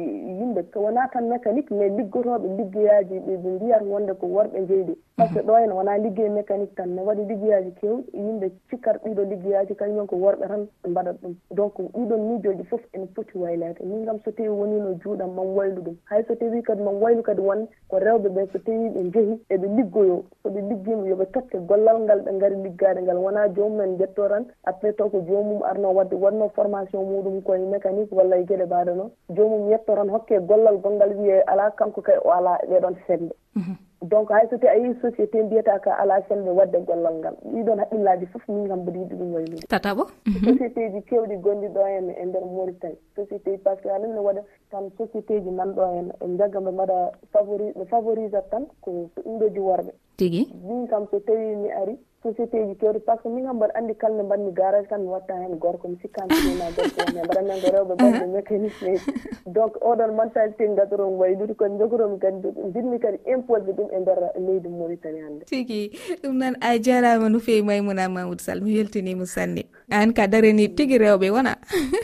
yimɓe 0.40 0.60
wona 0.74 1.08
tan 1.12 1.28
mécanique 1.28 1.70
mais 1.70 1.90
liggotoɓe 1.96 2.46
liggeyaji 2.58 3.14
ɓe 3.26 3.36
ɓe 3.42 3.48
mbiyata 3.56 3.84
wonde 3.84 4.12
ko 4.14 4.26
worɓe 4.26 4.66
jeyɗi 4.68 4.94
par 5.16 5.28
ce 5.28 5.34
que 5.34 5.40
ɗo 5.46 5.54
henne 5.56 5.72
wona 5.72 5.98
liggey 5.98 6.28
mécanique 6.28 6.74
tan 6.74 6.86
ne 6.94 7.00
waɗi 7.02 7.22
liggeyaji 7.28 7.70
kewɗi 7.80 8.04
yimɓe 8.12 8.50
cikkata 8.70 8.98
ɗiɗo 9.04 9.22
liggeyaji 9.30 9.74
kañumen 9.74 10.06
ko 10.06 10.16
worɓe 10.16 10.46
tan 10.48 10.66
ɓe 10.82 10.88
mbaɗata 10.90 11.18
ɗum. 11.22 11.34
Donc 11.50 11.74
ɗiɗon 11.94 12.20
miijoji 12.28 12.64
fof 12.64 12.80
ene 12.92 13.06
poti 13.14 13.38
waylade 13.38 13.80
min 13.84 14.04
kam 14.04 14.18
so 14.24 14.30
tawi 14.32 14.48
wonino 14.48 14.94
juuɗam 15.02 15.30
mam 15.34 15.54
waylu 15.56 15.80
ɗum. 15.82 15.96
Hay 16.04 16.24
so 16.28 16.34
tawi 16.34 16.62
kadi 16.62 16.82
mam 16.82 17.00
waylu 17.02 17.22
kadi 17.22 17.40
won 17.40 17.66
ko 17.88 17.96
rewɓe 17.98 18.28
ɓe 18.28 18.46
so 18.52 18.58
tawi 18.58 18.86
e 18.86 18.90
ɓe 18.90 19.10
jeehi 19.12 19.40
eɓe 19.50 19.66
liggoyo 19.76 20.24
soɓe 20.42 20.60
liggima 20.68 21.06
yooɓe 21.08 21.26
totte 21.32 21.56
gollal 21.68 22.00
ngal 22.02 22.20
ɓe 22.24 22.38
gaari 22.40 22.56
liggade 22.62 23.00
ngal. 23.02 23.16
Wona 23.18 23.48
jomumen 23.54 23.96
jetto 23.98 24.28
tan 24.28 24.44
après 24.64 24.92
taw 24.96 25.08
ko 25.10 25.20
jomum 25.28 25.62
arno 25.62 25.92
wadde 25.94 26.14
wanno 26.14 26.48
formation 26.54 27.04
muɗum 27.04 27.42
koye 27.42 27.66
mécanique 27.66 28.12
walla 28.12 28.36
e 28.38 28.44
gueɗe 28.44 28.64
mbaɗe 28.66 28.92
noon 28.96 29.10
jomum 29.36 29.68
yetto 29.70 29.94
tan 29.94 30.08
hokke 30.10 30.40
gollal 30.48 30.76
gongal 30.78 31.12
wiye 31.16 31.42
ala 31.46 31.70
kanko 31.70 32.00
kay 32.02 32.16
o 32.24 32.30
ala 32.30 32.58
ɓeɗon 32.70 32.96
sembe. 33.06 33.32
Mhm. 33.56 33.76
donc 34.02 34.30
hay 34.30 34.46
so 34.50 34.58
tawi 34.58 34.68
a 34.68 34.74
yeehi 34.78 34.94
société 35.00 35.42
mbiyata 35.42 35.78
ka 35.80 35.96
ala 35.98 36.20
sembe 36.28 36.50
wadde 36.50 36.78
gollal 36.86 37.14
ngal. 37.18 37.34
Ɗiɗon 37.52 37.78
haqqillaji 37.78 38.26
foof 38.26 38.48
min 38.48 38.68
kam 38.68 38.80
mbiɗa 38.80 38.98
yiɗi 38.98 39.14
ɗum 39.16 39.32
waylude 39.34 39.66
tataɓo? 39.68 40.06
Société 40.44 40.90
ji 40.92 41.00
kewɗi 41.08 41.36
gonɗi 41.40 41.68
ɗo 41.68 41.80
henne 41.84 42.12
e 42.12 42.24
nder 42.26 42.44
mauritanie. 42.44 42.98
Société 43.16 43.58
par 43.58 43.76
ce 43.76 43.82
que 43.82 43.88
hanin 43.88 44.12
ne 44.14 44.20
waɗa 44.20 44.42
tan 44.70 44.90
société 44.98 45.40
ji 45.42 45.50
nanɗo 45.50 45.82
henna. 45.94 46.14
E 46.20 46.36
jagga 46.38 46.60
ɓe 46.60 46.70
mbaɗa 46.72 47.10
favori 47.32 47.72
ɓe 47.72 47.84
favorisat 47.86 48.50
tan 48.50 48.66
ko 48.80 49.08
ɗumɗoji 49.24 49.58
worɓe. 49.60 49.92
Tigui 50.16 50.48
min 50.64 50.86
kam 50.88 51.06
so 51.10 51.18
tawi 51.20 51.56
mi 51.56 51.70
ari 51.72 51.98
société 52.26 52.58
ji 52.66 52.74
kewɗi 52.80 53.00
par 53.06 53.16
ce 53.18 53.22
que 53.22 53.28
min 53.28 53.44
kam 53.46 53.56
mbaɗa 53.56 53.74
anndi 53.78 53.94
kala 53.94 54.16
no 54.16 54.24
mbaɗmi 54.24 54.50
garage 54.52 54.88
tan 54.88 55.00
mi 55.02 55.08
watta 55.14 55.34
heen 55.40 55.54
gorko 55.62 55.88
mi 55.88 55.96
sikkaami 56.02 56.34
sinina 56.34 56.70
gorko 56.76 56.98
woni 57.06 57.20
mbaɗanen 57.22 57.60
ko 57.62 57.68
rewɓe 57.74 57.94
balɗe 58.00 58.26
mécanisme 58.34 58.90
ji. 58.98 59.12
Donc 59.46 59.72
oɗon 59.80 60.12
mentalité 60.18 60.68
gatoroomi 60.76 61.16
waylude 61.22 61.54
kono 61.54 61.78
jogoromi 61.78 62.18
kadi 62.18 62.48
jinmi 62.74 62.98
kadi 62.98 63.18
imposé 63.32 63.70
ɗum 63.78 63.88
e 63.94 63.98
nder 64.00 64.18
leydi 64.46 64.68
mauritanie 64.68 65.22
hannde. 65.22 65.44
Tigi 65.46 65.90
ɗum 66.22 66.34
noon 66.40 66.54
a 66.60 66.78
jarama 66.78 67.28
no 67.28 67.38
fewi 67.38 67.62
maymouna 67.62 68.08
mamoudou 68.08 68.42
sall 68.42 68.60
mi 68.60 68.76
weltinima 68.76 69.26
sanne. 69.26 69.62
An 69.90 70.12
ka 70.12 70.26
darani 70.26 70.68
tigi 70.74 70.98
rewɓe 70.98 71.30
wona. 71.30 71.54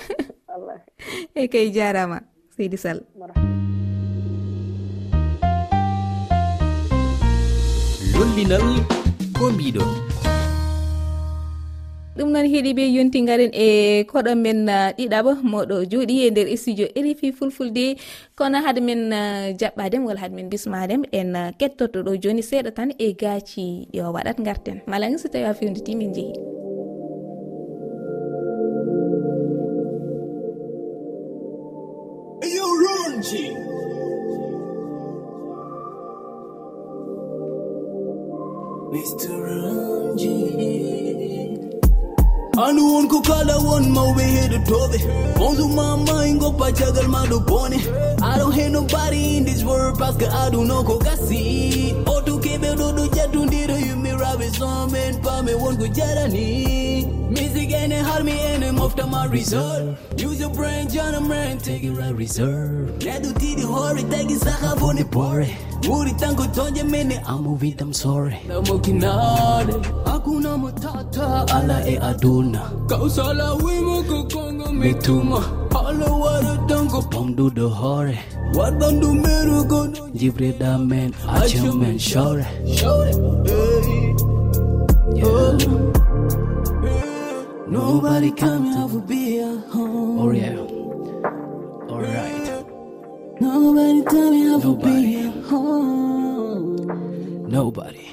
Allah 0.55 0.79
e 1.35 1.49
kay 1.49 1.71
jarama 1.73 2.21
seydi 2.57 2.79
sall. 2.79 3.01
Lollinal 8.15 9.02
ko 9.43 9.51
mbiɗon 9.51 9.91
ɗum 12.17 12.29
noon 12.31 12.47
heeɗi 12.53 12.71
ɓe 12.79 12.85
yonti 12.95 13.19
garen 13.27 13.51
e 13.51 13.67
koɗo 14.11 14.33
men 14.39 14.69
uh, 14.69 14.95
ɗiɗaɓo. 14.97 15.31
Moɗo 15.43 15.77
juuɗi 15.91 16.15
e 16.27 16.31
nder 16.31 16.47
studio 16.57 16.87
rfi 16.95 17.33
fulfulde. 17.33 17.97
Kono 18.39 18.59
haade 18.65 18.81
men 18.85 19.11
uh, 19.11 19.51
jaɓɓadem 19.61 20.05
walla 20.07 20.21
haade 20.21 20.35
men 20.37 20.49
bismadem 20.53 21.03
en 21.11 21.35
uh, 21.35 21.51
kettoto 21.59 21.99
ɗo 22.07 22.13
joni 22.23 22.43
seeɗa 22.43 22.71
tan 22.77 22.91
e 22.99 23.17
gaaci 23.21 23.89
ɗi 23.93 23.99
o 24.05 24.13
waɗat 24.15 24.39
garten 24.47 24.79
malani 24.87 25.19
so 25.19 25.29
tawi 25.29 25.45
a 25.51 25.55
fewnditi 25.59 25.97
min 25.97 26.13
jeehi. 26.15 26.35
Eyo 32.47 32.67
ronji! 32.83 33.72
mr 38.93 39.33
ranji 39.45 40.33
andu 42.65 42.83
won 42.95 43.09
ko 43.09 43.19
kala 43.29 43.57
won 43.67 43.85
mawɓe 43.97 44.25
heɗotoɓe. 44.35 44.99
Mawdu 45.39 45.65
mama 45.77 46.15
e 46.29 46.33
goppa 46.41 46.67
cagal 46.79 47.09
maɗo 47.15 47.39
bone. 47.49 47.79
Aɗon 48.29 48.39
don't 48.39 48.53
hate 48.53 48.73
nobody 48.73 49.37
in 49.37 49.45
this 49.45 49.63
world 49.65 49.99
parce 49.99 50.17
que 50.21 50.27
aɗuno 50.27 50.85
ko 50.89 50.99
gasi 50.99 51.95
oto 52.15 52.33
keɓeɗo 52.45 52.87
ɗo 52.97 53.05
love 54.33 54.43
is 54.43 54.63
on 54.63 54.91
men 54.93 55.15
pame 55.25 55.53
wongo 55.63 55.87
jarani 55.97 56.45
music 57.35 57.73
ene 57.81 57.99
harmi 58.09 58.35
ene 58.51 58.69
moftama 58.79 59.21
resort 59.33 60.23
use 60.27 60.41
your 60.41 60.53
brain 60.59 60.89
jana 60.95 61.21
man 61.21 61.59
take 61.59 61.85
it 61.89 61.93
right 62.01 62.15
reserve. 62.23 62.89
Tiɗi 63.43 63.65
hoore 63.73 64.03
tagi 64.13 64.37
saha 64.45 64.71
bone 64.81 65.05
bore 65.15 65.49
ɓuri 65.83 66.13
tanko 66.21 66.45
toje 66.57 66.83
mene 66.93 67.17
amo 67.33 67.59
widam 67.63 67.93
sore 68.01 68.37
namokinade 68.49 69.75
akunamo 70.13 70.71
tata 70.83 71.27
ala 71.57 71.79
e 71.93 71.97
aduna 72.11 72.63
kausala 72.91 73.47
wimoko 73.65 74.19
kongo 74.33 74.69
mituma 74.81 75.41
ala 75.89 76.09
waɗa 76.23 76.55
tanko 76.69 77.01
pamduɗo 77.13 77.67
hoore 77.81 78.17
waɗɓandu 78.57 79.09
merugono 79.25 80.01
jibreɗamen 80.19 81.11
acamen 81.37 81.99
shore 81.99 82.47
shore 82.79 83.13
hey. 83.49 84.12
yeah. 85.15 85.25
Oh. 85.25 85.93
Nobody 87.69 88.31
coming 88.33 88.75
over 88.77 89.01
be 89.01 89.39
a 89.39 89.57
home. 89.73 90.19
Oh 90.21 90.31
yeah. 90.31 90.59
All 91.89 92.01
right. 92.01 92.65
Nobody 93.41 94.03
tell 94.05 94.31
me 94.31 94.45
how 94.49 94.61
to 94.61 94.77
be 94.77 95.21
at 95.21 95.45
home. 95.45 96.77
Nobody. 97.49 98.09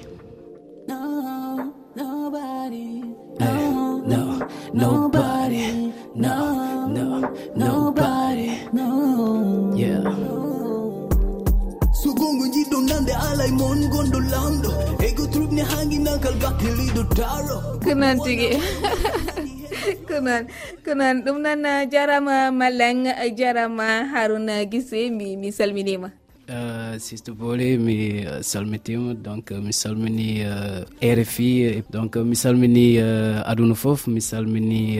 No, 0.87 1.73
nobody. 1.95 3.03
Eh, 3.39 3.45
no, 3.45 3.99
no, 4.05 4.47
nobody. 4.73 5.93
No, 6.15 6.87
no, 6.87 7.19
nobody. 7.55 8.59
No. 8.73 9.68
ɓe 13.09 13.15
alay 13.29 13.51
mon 13.59 13.79
gonɗo 13.91 14.19
lamɗo 14.31 14.69
ego 15.07 15.23
trubne 15.33 15.63
hanginalkal 15.71 16.35
bakkeliɗo 16.43 17.01
taro. 17.17 17.57
Ko 17.83 17.91
noon 17.99 18.17
tigui 18.25 18.49
ko 20.07 20.15
noon 20.25 20.43
ko 20.85 20.91
noon 20.99 21.17
ɗum 21.25 21.37
noon 21.43 21.63
jarama 21.91 22.35
mallang 22.59 23.01
jarama 23.39 23.87
haruna 24.13 24.55
guise 24.71 24.99
mi 25.17 25.27
mi 25.41 25.49
salminima. 25.57 26.09
Euh, 26.51 26.97
sisto 26.97 27.35
bole 27.35 27.77
mi 27.77 28.25
euh, 28.25 28.41
salmitima 28.41 29.13
donc 29.13 29.51
euh, 29.51 29.61
mi 29.61 29.71
salmini 29.71 30.41
rfi 31.03 31.83
donc 31.91 32.15
mi 32.15 32.35
salmini 32.35 32.97
aduna 32.97 33.75
foof 33.75 34.07
mi 34.07 34.19
salmini 34.19 34.99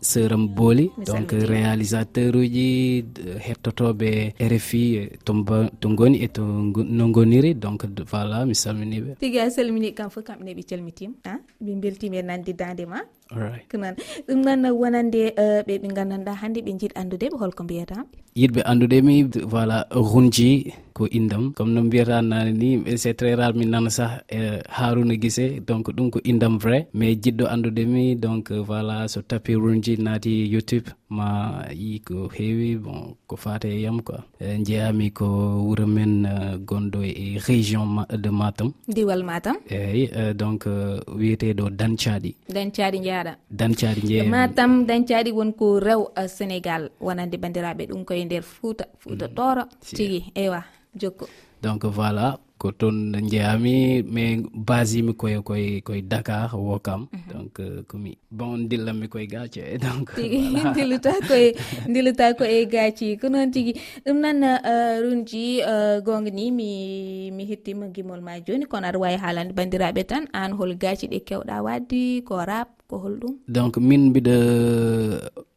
seram 0.00 0.46
booli 0.46 0.88
donc 1.04 1.32
réalisateur 1.32 2.36
uji 2.36 3.04
hettotoɓe 3.46 4.34
rfi 4.52 5.08
to 5.24 5.88
goni 5.98 6.22
e 6.22 6.28
to 6.28 6.42
e 6.44 6.84
no 6.98 7.08
goniri 7.10 7.54
donc 7.54 7.84
voilà 8.12 8.46
mi 8.46 8.54
salminiɓe. 8.54 9.16
Tigui 9.18 9.40
a 9.40 9.50
salmini 9.50 9.92
kam 9.92 10.08
fof 10.10 10.22
kamɓene 10.24 10.54
ɓe 10.54 10.62
calmitima 10.70 11.14
ah, 11.24 11.38
ɓe 11.64 11.72
beltima 11.82 12.16
e 12.18 12.22
nandidade 12.22 12.86
ma. 12.86 13.00
noon 13.34 13.94
ɗum 14.28 14.40
noon 14.44 14.70
wonande 14.70 15.34
uh, 15.36 15.60
ɓe 15.66 15.78
ɓe 15.82 15.88
gandanɗa 15.96 16.32
hannde 16.40 16.60
ɓe 16.62 16.72
jiiɗi 16.78 16.94
andude 17.00 17.26
holko 17.40 17.64
mbiyata? 17.64 18.04
Yiɗɓe 18.36 18.60
andude 18.70 19.02
mi 19.02 19.22
voilà 19.24 19.86
runji. 19.90 20.72
ko 20.96 21.04
indam. 21.18 21.52
Comme 21.56 21.72
no 21.74 21.82
mbiyata 21.84 22.22
nane 22.22 22.52
ni 22.60 22.70
e 22.92 22.96
c' 22.96 23.06
est 23.10 23.14
très 23.18 23.34
rare 23.40 23.52
mi 23.58 23.66
nana 23.66 23.90
sah 23.90 24.12
e 24.38 24.40
haruna 24.76 25.14
guise 25.22 25.60
donc 25.68 25.86
ɗum 25.96 26.08
ko 26.10 26.18
indam 26.24 26.54
vrai. 26.58 26.86
Mais 26.94 27.14
jiɗɗo 27.22 27.44
andudemi 27.54 28.16
donc 28.16 28.50
euh, 28.50 28.62
voilà 28.68 28.96
so 29.12 29.20
tapi 29.22 29.52
runji 29.54 29.96
naati 29.98 30.32
youtube. 30.54 30.88
Ma 31.08 31.28
yi 31.72 32.00
ko 32.00 32.28
heewi 32.36 32.76
bon 32.84 33.14
ko 33.28 33.36
fate 33.36 33.66
e 33.76 33.80
yam 33.84 34.00
quoi. 34.02 34.18
E, 34.40 34.58
jeeyami 34.66 35.12
ko 35.12 35.26
wuuro 35.66 35.86
men 35.86 36.24
euh, 36.26 36.56
gonɗo 36.68 37.00
e 37.04 37.38
région 37.46 38.04
de 38.24 38.30
matam. 38.30 38.72
Diwal 38.88 39.22
matam. 39.22 39.56
Eyyi 39.70 40.08
e 40.20 40.34
donc 40.34 40.66
euh, 40.66 40.98
wiyeteɗo 41.18 41.70
dancaaɗi. 41.70 42.34
Dañcaɗi 42.54 42.98
jeyaɗa 43.06 43.32
dancaaɗi 43.50 44.00
jeeya 44.08 44.24
e 44.24 44.28
matam 44.28 44.86
dañcaɗi 44.88 45.30
wonko 45.32 45.66
rew 45.80 46.02
sénégal. 46.36 46.90
Wonande 47.00 47.36
bandiraɓe 47.42 47.86
ɗum 47.90 48.04
koye 48.04 48.24
nder 48.24 48.42
fouta 48.42 48.84
fouta 48.98 49.28
mm. 49.28 49.34
toro. 49.36 49.62
Tigui 49.96 50.24
ewa 50.34 50.64
jokko. 51.00 51.26
Donc 51.62 51.84
voilà 51.84 52.38
ko 52.58 52.72
toon 52.72 53.12
jeyami 53.28 54.00
mais 54.02 54.40
basimi 54.54 55.12
koye 55.12 55.40
koye 55.44 55.80
koye 55.84 56.02
dakar 56.02 56.50
wokam. 56.56 57.08
Mhm. 57.12 57.28
Donc 57.32 57.60
euh, 57.60 57.82
komi 57.88 58.16
bon 58.30 58.64
dillanmi 58.68 59.08
koye 59.08 59.26
gaace 59.28 59.60
eh, 59.60 59.78
donc 59.78 60.14
dilluta 60.76 61.12
koye 61.28 61.52
ndiluta 61.88 62.32
koye 62.34 62.64
gaaci. 62.66 63.16
Ko 63.20 63.28
noon 63.28 63.50
tigui 63.52 63.74
ɗum 64.06 64.16
noon 64.24 64.42
euh, 64.44 65.00
runji 65.04 65.60
euh, 65.62 66.00
gonga 66.00 66.30
ni 66.30 66.50
mi 66.50 67.30
mi 67.30 67.44
hettima 67.44 67.88
gimol 67.92 68.20
ma 68.20 68.40
joni 68.40 68.64
kono 68.66 68.86
aɗa 68.88 68.98
wawi 68.98 69.16
haalande 69.20 69.52
bandiraɓe 69.52 70.02
tan. 70.08 70.24
An 70.32 70.52
hol 70.56 70.74
gaaci 70.76 71.08
ɗe 71.12 71.20
kewɗa 71.28 71.60
wadde 71.62 72.22
ko 72.24 72.40
rap 72.44 72.68
ko 72.88 72.96
holɗum 73.04 73.34
donc 73.48 73.76
min 73.88 74.10
mbiɗa 74.10 74.36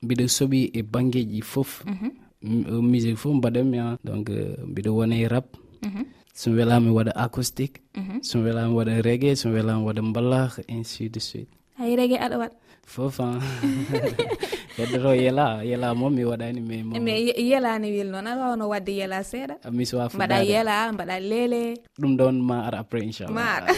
mbiɗa 0.03 0.25
sooɓi 0.35 0.59
e 0.73 0.81
banggueji 0.83 1.41
foof 1.51 1.85
mm 1.85 1.93
-hmm. 1.95 2.11
musique 2.41 3.17
fof 3.17 3.33
mbaɗanmi 3.35 3.77
ha 3.77 3.97
donc 4.03 4.29
euh, 4.29 4.55
mbiɗo 4.67 4.89
wona 4.95 5.15
e 5.15 5.27
rap 5.27 5.45
mhm. 5.83 6.03
somi 6.33 6.55
welama 6.57 6.85
mi 6.87 6.91
waɗa 6.95 7.11
acoustique. 7.15 7.81
Mhm. 7.95 8.23
Somi 8.23 8.43
welama 8.49 8.73
waɗa 8.75 9.01
reggae. 9.03 9.35
Somi 9.35 9.55
welama 9.59 9.83
waɗa 9.87 10.01
mballa 10.01 10.49
ainsi 10.69 11.09
de 11.09 11.19
suite. 11.19 11.51
Hay 11.77 11.95
regue 11.95 12.17
aɗa 12.17 12.37
waɗa 12.39 12.55
fof 12.89 13.17
han 13.21 13.37
heddoto 14.77 15.11
yela 15.13 15.61
yela 15.63 15.93
moom 15.93 16.13
mi 16.15 16.23
waɗani 16.25 16.61
mais 16.63 16.83
mais 17.05 17.21
yelani 17.37 17.87
wel 17.93 18.09
noon 18.13 18.25
aɗa 18.31 18.43
wawno 18.49 18.65
wadde 18.71 18.93
yela 18.99 19.19
seeɗa. 19.23 19.55
Ah, 19.63 19.71
mi 19.71 19.85
sowa 19.85 20.09
mbaɗa 20.09 20.37
yela 20.51 20.91
mbaɗa 20.95 21.15
leele 21.29 21.61
ɗum 22.01 22.11
ɗon 22.17 22.35
ma 22.41 22.57
ara 22.67 22.79
après 22.79 23.03
inchallah. 23.03 23.35
Ma 23.35 23.45
ara 23.59 23.69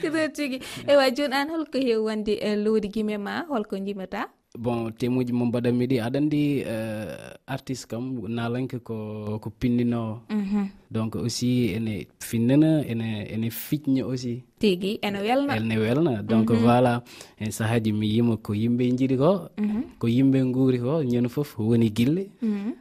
koto 0.00 0.20
tigui. 0.36 0.58
Ewa 0.88 1.10
joni 1.16 1.34
an 1.34 1.48
holko 1.52 1.76
heewi 1.78 2.02
wonde 2.08 2.34
eh, 2.40 2.56
lowdi 2.56 2.88
guime 2.94 3.16
ma 3.18 3.44
holko 3.50 3.76
jimata 3.86 4.28
bon 4.58 4.90
temuji 4.98 5.32
mo 5.32 5.44
mbaɗanmi 5.46 5.84
ɗi 5.90 5.96
aɗa 6.06 6.18
andi 6.22 6.42
uh, 6.62 7.34
artiste 7.46 7.86
kam 7.90 8.04
nalanke 8.36 8.78
ko 8.86 8.94
ko 9.42 9.48
pinninowo 9.50 10.20
mhm. 10.30 10.66
donc 10.94 11.16
aussi 11.16 11.74
ene 11.74 12.06
finnana 12.20 12.84
ene 12.86 13.26
ene 13.34 13.48
fiƴña 13.50 14.04
aussi. 14.06 14.42
Tigi 14.60 14.98
ene 15.02 15.18
welna. 15.26 15.56
Ene 15.56 15.76
welna. 15.78 16.22
Donc 16.22 16.50
mhm. 16.50 16.62
voilà. 16.62 17.02
En 17.40 17.50
saahaji 17.50 17.92
mi 17.92 18.06
yima 18.14 18.36
ko 18.36 18.54
yimɓe 18.54 18.84
jiiɗi 18.98 19.16
ko. 19.18 19.48
Mhm. 19.58 19.82
Ko 19.98 20.06
yimɓe 20.08 20.38
guuri 20.54 20.78
ko 20.78 21.02
ñande 21.02 21.28
foof 21.28 21.58
woni 21.58 21.90
guille 21.90 22.28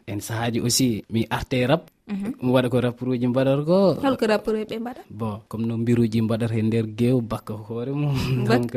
en 0.07 0.19
saahaji 0.19 0.59
aussi 0.61 1.03
mi 1.09 1.25
arte 1.29 1.57
rab 1.67 1.81
Mm-hmm. 2.03 2.51
waɗa 2.51 2.67
ko 2.67 2.77
rapport 2.83 3.09
uji 3.15 3.27
mbaɗata 3.31 3.63
ko? 3.63 3.77
Holko 4.03 4.25
rapport 4.27 4.55
ɓe 4.59 4.75
mbaɗa 4.79 5.01
bon 5.09 5.39
comme 5.47 5.63
no 5.67 5.77
mbiruji 5.79 6.19
mbaɗata 6.21 6.55
e 6.59 6.61
nder 6.67 6.85
geew 6.99 7.21
bakka 7.23 7.53
hoore 7.55 7.91
mum. 7.95 8.11
Donc 8.47 8.75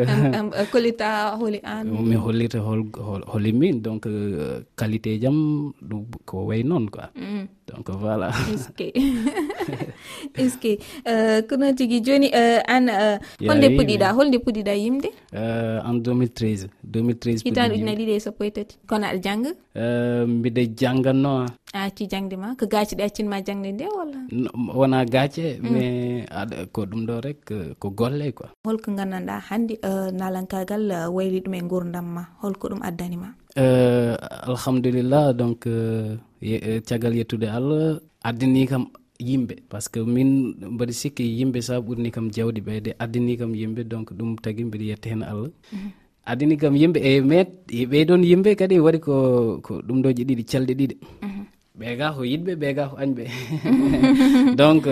kolita 0.71 1.35
holi 1.41 1.59
an 1.67 1.91
mi 2.09 2.15
hollita 2.15 2.59
hol 2.63 2.87
holi 3.27 3.51
min 3.53 3.83
donc 3.83 4.07
euh, 4.07 4.63
qualité 4.79 5.19
jam 5.19 5.73
ɗum 5.83 6.07
ko 6.25 6.47
way 6.47 6.63
noon 6.63 6.87
quoi. 6.89 7.11
Mm. 7.19 7.45
Donc 7.67 7.91
voilà. 7.99 8.31
est 10.35 10.49
ce 10.49 10.59
que 10.59 10.73
euh, 11.09 11.43
kono 11.43 11.73
tigui 11.73 12.03
joni 12.05 12.31
euh, 12.35 12.61
an 12.69 12.87
euh, 12.89 13.19
holnde 13.49 13.69
puɗɗiɗa 13.77 14.13
holnde 14.17 14.39
puɗɗiɗa 14.45 14.75
yimde 14.77 15.09
en 15.33 15.95
2013 15.95 16.69
2013 16.85 17.43
hitan 17.45 17.73
ujuna 17.73 17.93
ɗiɗi 17.95 18.13
e 18.17 18.21
sappo 18.21 18.45
e 18.45 18.51
tati. 18.51 18.77
Kono 18.89 19.07
aɗa 19.07 19.21
jangga 19.25 19.51
mbiɗa 20.27 20.63
jangganno 20.81 21.31
a 21.75 21.81
acci 21.87 22.07
jangde 22.11 22.37
ma? 22.37 22.55
Ko 22.59 22.67
gaace 22.67 22.95
ɗe 22.97 23.03
accinma 23.05 23.43
jangde 23.47 23.73
nde 23.73 23.85
walla? 23.97 24.19
Wona 24.75 25.05
gaace 25.05 25.59
mm. 25.61 25.71
mais 25.73 26.25
aɗa 26.31 26.67
ko 26.73 26.81
ɗum 26.87 27.03
ɗo 27.07 27.21
rek 27.25 27.41
ko 27.79 27.91
golle 27.91 28.33
quoi. 28.33 28.49
Holko 28.67 28.91
gandanɗa 28.93 29.41
hannde 29.51 29.75
nalankagal 30.19 31.11
wayli 31.13 31.41
ɗum 31.41 31.55
e 31.55 31.61
gurdam 31.63 32.07
ma 32.15 32.23
holko 32.43 32.69
ɗum 32.69 32.83
addanima 32.83 33.29
alhamdulillah 33.57 35.33
donc 35.33 35.67
e 36.41 36.81
caggal 36.89 37.15
yettude 37.17 37.49
allah 37.49 37.99
addani 38.29 38.67
kam 38.69 38.85
yimɓe 39.19 39.55
par 39.69 39.81
ce 39.83 39.89
que 39.89 40.01
min 40.01 40.55
mbaɗi 40.75 40.93
sikki 40.93 41.25
yimɓe 41.39 41.61
sa 41.61 41.81
ɓurni 41.81 42.11
kam 42.11 42.31
jawdi 42.33 42.61
ɓeyde 42.61 42.91
addini 42.99 43.37
kam 43.37 43.55
yimɓe 43.55 43.85
donc 43.85 44.13
ɗum 44.19 44.37
tagui 44.43 44.65
mbiɗa 44.65 44.85
yetta 44.85 45.09
hen 45.11 45.23
allah. 45.23 45.51
Mhm. 45.73 45.91
Addini 46.27 46.57
kam 46.57 46.75
yimɓe 46.77 46.99
e 47.03 47.21
met 47.21 47.49
e 47.71 47.87
ɓeydon 47.87 48.23
yimɓe 48.25 48.57
kadi 48.59 48.75
e 48.77 48.81
waɗi 48.81 48.99
ko 49.01 49.15
ko 49.63 49.73
ɗum 49.87 50.03
ɗoji 50.03 50.23
ɗiɗi 50.29 50.45
calɗe 50.51 50.75
ɗiɗi. 50.75 50.97
Mhm. 51.23 51.45
Ɓe 51.79 51.97
ga 51.99 52.07
ko 52.17 52.23
yiɗɓe 52.25 52.53
ɓe 52.61 52.69
ga 52.77 52.85
ko 52.91 52.97
añɓe. 52.97 53.25
Donc 54.61 54.85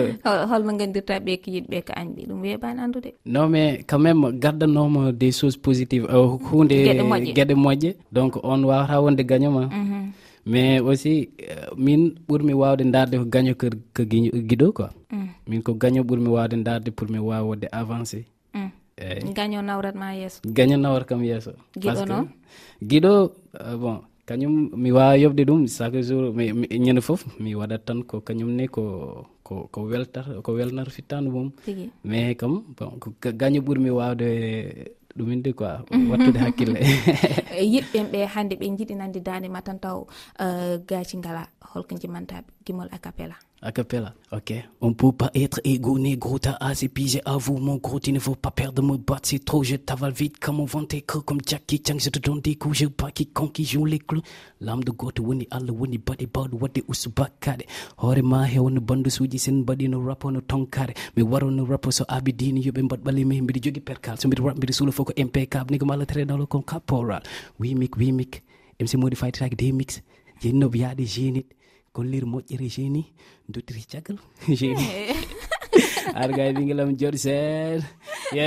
holno 0.49 0.71
gandirta 0.79 1.19
ɓe 1.19 1.33
ko 1.43 1.47
yiɗɓe 1.55 1.77
ko 1.87 1.93
añɓe 2.01 2.21
ɗum 2.29 2.39
weɓani 2.41 2.79
andude 2.81 3.09
non 3.25 3.49
mais 3.49 3.83
quand 3.87 3.99
même 3.99 4.21
gardanoma 4.39 5.11
des 5.11 5.31
choses 5.31 5.57
positives 5.57 6.05
euh, 6.09 6.37
hunde 6.51 6.73
gueɗe 7.35 7.53
moƴƴe. 7.55 7.95
donc 8.11 8.37
on 8.43 8.63
wawata 8.63 9.01
wonde 9.01 9.23
gagnoma 9.25 9.65
mhm. 9.67 10.11
mais 10.45 10.79
aussi 10.79 11.29
euh, 11.49 11.69
min 11.77 12.13
ɓurmi 12.27 12.53
wawde 12.53 12.83
darde 12.91 13.15
ko 13.17 13.25
gaño 13.25 13.53
ko 13.55 13.67
ko 13.95 14.03
guiɗo 14.49 14.71
quoi. 14.73 14.89
Mm. 15.11 15.27
Min 15.47 15.61
ko 15.61 15.73
gaño 15.73 16.01
ɓurmi 16.03 16.27
wawde 16.29 16.55
darde 16.63 16.89
pour 16.91 17.09
mi 17.09 17.19
wawa 17.19 17.43
wadde 17.49 17.67
avancé. 17.71 18.25
Eyyi 18.97 19.33
gaño 19.35 19.59
nawratma 19.61 20.15
yesso 20.15 20.39
gaño 20.57 20.77
nawrat 20.77 21.07
kam 21.09 21.21
yesso 21.23 21.51
guiɗo 21.81 22.05
noon 22.07 22.27
guiɗo 22.89 23.11
euh, 23.59 23.75
bon 23.81 23.97
kañum 24.25 24.53
mi 24.81 24.89
wawa 24.91 25.17
yobde 25.17 25.43
ɗum 25.45 25.67
chaque 25.67 26.01
jour 26.07 26.31
ñande 26.85 27.01
foof 27.01 27.21
mi 27.39 27.51
waɗat 27.55 27.81
tan 27.85 27.99
ko 28.03 28.21
kañum 28.21 28.51
ne 28.55 28.67
ko 28.67 29.27
ko 29.43 29.67
ko 29.73 29.79
weltat 29.91 30.25
ko 30.43 30.49
welnata 30.53 30.89
fittande 30.91 31.27
mum 31.29 31.51
mais 32.05 32.35
kam 32.35 32.63
bon 32.77 32.91
ko 33.01 33.11
gaño 33.41 33.59
ɓuurmi 33.61 33.89
wawde 33.91 34.29
ɗumin 35.17 35.41
de 35.41 35.51
quoi 35.53 35.79
wattude 36.09 36.39
hakkille. 36.39 36.79
E, 37.55 37.63
yiɗɓen 37.73 38.05
ɓe 38.11 38.19
hannde 38.33 38.55
ɓe 38.59 38.65
jiɗi 38.77 38.95
nande 38.95 39.19
dande 39.23 39.47
ma 39.49 39.61
tan 39.61 39.79
taw 39.79 40.05
e, 40.39 40.45
gaaci 40.89 41.17
ngala 41.17 41.43
holko 41.71 41.95
jimantaɓe 42.01 42.47
gimol 42.65 42.89
acapella 42.91 43.35
Acapella. 43.61 44.13
Ok. 44.31 44.53
On 44.81 44.93
peut 44.93 45.11
pas 45.11 45.31
être 45.33 45.59
égaux, 45.63 45.97
négro, 45.97 46.37
t'as 46.37 46.57
assez 46.59 46.87
pigé 46.87 47.21
à 47.25 47.37
vous, 47.37 47.57
mon 47.57 47.77
gros, 47.77 47.99
tu 47.99 48.11
ne 48.11 48.19
faut 48.19 48.35
pas 48.35 48.51
perdre 48.51 48.83
me 48.83 48.97
battre, 48.97 49.29
c'est 49.29 49.43
trop, 49.43 49.63
je 49.63 49.75
t'avale 49.77 50.11
vite 50.11 50.37
comme 50.39 50.59
on 50.59 50.65
vend 50.65 50.83
tes 50.85 51.01
creux, 51.01 51.21
comme 51.21 51.39
Jackie 51.43 51.81
Chan, 51.85 51.95
je 51.97 52.09
te 52.09 52.19
donne 52.19 52.41
des 52.41 52.55
coups, 52.55 52.77
je 52.77 52.85
pas 52.85 53.09
quiconque 53.09 53.53
qui 53.53 53.65
joue 53.65 53.85
les 53.85 53.97
clous. 53.97 54.21
L'âme 54.59 54.83
de 54.83 54.91
God, 54.91 55.19
winnie, 55.19 55.47
alla 55.49 55.71
winnie, 55.71 55.97
body, 55.97 56.27
body, 56.27 56.55
what 56.55 56.69
the 56.69 56.83
usubakade. 56.87 57.63
Hore 57.97 58.21
ma 58.21 58.41
mahe, 58.41 58.59
on 58.59 58.79
bandu 58.79 59.09
suji, 59.09 59.39
sin 59.39 59.63
body, 59.63 59.87
no 59.87 59.99
rap, 59.99 60.25
no 60.25 60.41
tonkare. 60.41 60.93
Me 61.15 61.23
waro 61.23 61.49
no 61.49 61.65
rap, 61.65 61.87
so 61.91 62.05
abidini, 62.07 62.63
yo 62.63 62.71
ben 62.71 62.87
bat 62.87 62.99
bali 63.01 63.25
me, 63.25 63.41
mbidi 63.41 63.61
jogi 63.61 63.79
percal, 63.79 64.19
so 64.19 64.27
mbidi 64.27 64.43
rap, 64.43 64.57
mbidi 64.57 64.73
solo, 64.73 64.91
foko 64.91 65.13
impeccable, 65.15 65.71
nigga 65.71 65.85
mala 65.85 66.05
tre 66.05 66.25
dans 66.25 66.37
le 66.37 66.45
con 66.45 66.61
caporal. 66.61 67.23
We 67.57 67.73
make, 67.73 67.97
we 67.97 68.11
make, 68.11 68.43
MC 68.79 68.95
Modified 68.97 69.33
Track, 69.33 69.55
D-Mix, 69.55 70.01
jenno 70.41 70.69
biade, 70.69 71.05
jenit. 71.05 71.47
gollir 71.95 72.25
moƴƴere 72.25 72.67
géni 72.75 73.03
dottiri 73.47 73.83
caggal 73.91 74.17
géni 74.59 74.85
aɗa 76.21 76.33
gay 76.37 76.51
ɓinguelam 76.55 76.89
jooɗi 76.99 77.19
seeɗa 77.25 77.85
ye 78.37 78.45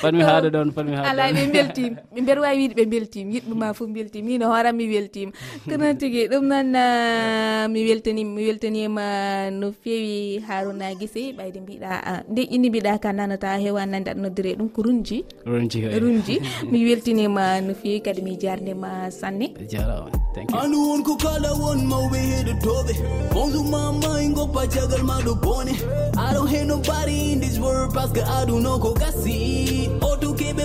fanmi 0.00 0.22
haaɗo 0.28 0.48
ɗon 0.54 0.68
fanmi 0.76 0.92
haaɗo 0.96 1.08
ala 1.10 1.22
ɓe 1.36 1.42
beltima 1.54 1.96
ɓe 2.14 2.18
mbeɗa 2.22 2.40
wawi 2.44 2.56
wiide 2.60 2.74
ɓe 2.78 2.84
beltima 2.92 3.30
yiɗɓe 3.34 3.54
ma 3.60 3.68
foof 3.78 3.90
beltima 3.96 4.26
min 4.28 4.42
hooram 4.50 4.74
mi 4.76 4.84
weltima 4.92 5.32
kono 5.68 5.86
tigui 6.00 6.28
ɗum 6.30 6.44
noon 6.50 6.74
ah, 6.76 7.66
mi 7.72 7.80
weltanima 7.88 8.30
mi 8.36 8.42
weltanima 8.48 9.04
e 9.48 9.50
no 9.60 9.66
fewi 9.82 10.40
haruna 10.48 10.94
guise 11.00 11.22
ɓayde 11.38 11.58
mbiɗa 11.64 11.90
ah, 12.10 12.20
nde 12.30 12.42
inni 12.54 12.68
mbiɗa 12.70 12.98
ka 13.02 13.12
nanata 13.12 13.58
hewan 13.64 13.90
nande 13.92 14.08
aɗa 14.12 14.20
noddire 14.22 14.54
ɗum 14.58 14.68
ko 14.74 14.82
runji. 14.86 15.24
Runji 15.46 15.78
runji. 16.02 16.34
Mi 16.70 16.78
weltinima 16.86 17.58
e 17.58 17.60
no 17.66 17.72
fewi 17.74 18.00
kadi 18.04 18.22
mi 18.22 18.36
jarnima 18.42 19.10
sanne. 19.10 19.46
Jarama 19.72 20.10
andu 20.60 20.78
won 20.88 21.02
ko 21.02 21.16
kala 21.16 21.50
won 21.60 21.80
mawɓe 21.90 22.18
heɗotoɓe 22.30 22.92
bondu 23.34 23.60
mamayi 23.72 24.28
goppa 24.36 24.62
cagal 24.72 25.02
maɗo 25.08 25.32
bone 25.42 25.72
aɗon 26.28 26.48
heno 26.48 26.76
mbari 26.78 27.32
in 27.32 27.40
this 27.40 27.58
world 27.58 27.94
parce 27.94 28.12
que 28.12 28.20
aɗuno 28.20 28.80
ko 28.80 28.92
gasi 28.94 29.88
o 30.00 30.16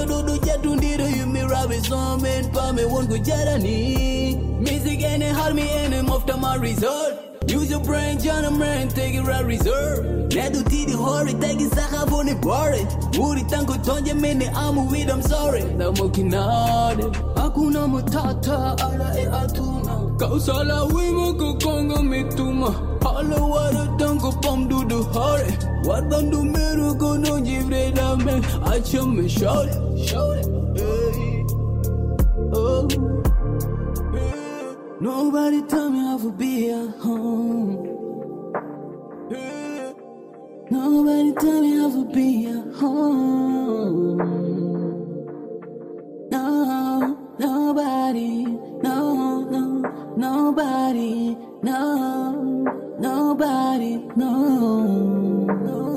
ɗo 0.09 0.17
ɗo 0.27 0.35
jaddudiro 0.45 1.05
yummiraɓe 1.17 1.77
somen 1.87 2.51
pame 2.53 2.83
wonko 2.91 3.17
jarani. 3.25 4.35
Music 4.59 5.01
ene 5.01 5.27
harmi 5.33 5.61
ene 5.61 6.01
moftama 6.01 6.59
result. 6.61 7.32
use 7.47 7.69
your 7.69 7.79
brain 7.81 8.19
jana 8.19 8.51
man 8.51 8.87
take 8.89 9.15
it 9.15 9.21
right 9.21 9.45
reserve. 9.45 10.05
Neɗuɗiɗi 10.33 10.93
hoore 10.93 11.33
tagi 11.41 11.67
saka 11.75 12.05
bone 12.09 12.33
bore. 12.41 12.81
Wuri 13.17 13.43
tanko 13.49 13.75
tonje 13.85 14.13
mene 14.19 14.47
amu 14.55 14.89
with 14.89 15.09
i'm 15.09 15.21
sorry. 15.21 15.61
Namokinade 15.61 17.05
akuna 17.35 17.83
tata 18.11 18.75
ala 18.85 19.09
e 19.17 19.25
atuna 19.25 20.17
kausala 20.17 20.87
wimo 20.93 21.37
ko 21.37 21.53
kongo 21.63 21.97
mituma 22.11 22.69
ala 23.05 23.37
waɗa 23.53 23.97
tanko 23.99 24.31
pamdudu 24.41 25.03
hoore 25.13 25.49
waɗɓandu 25.87 26.39
mero 26.53 26.93
ko 26.95 27.17
no 27.17 27.39
jifreɗamen 27.45 28.41
accamme 28.71 29.25
shawre 29.29 29.73
shawre 30.07 30.41
Oh. 32.55 33.22
nobody 35.03 35.61
tell 35.63 35.89
me 35.89 35.99
how 35.99 36.17
to 36.17 36.31
be 36.31 36.69
at 36.71 36.89
home. 37.01 37.89
Nobody 40.71 41.33
tell 41.33 41.61
me 41.61 41.77
how 41.77 41.89
to 41.91 42.05
be 42.13 42.47
at 42.47 42.75
home. 42.79 44.17
No 46.31 47.17
nobody 47.37 48.45
no 48.87 49.41
no 49.53 49.63
nobody 50.17 51.35
no 51.61 51.79
nobody 52.99 53.97
no 54.15 54.31
no. 55.65 55.92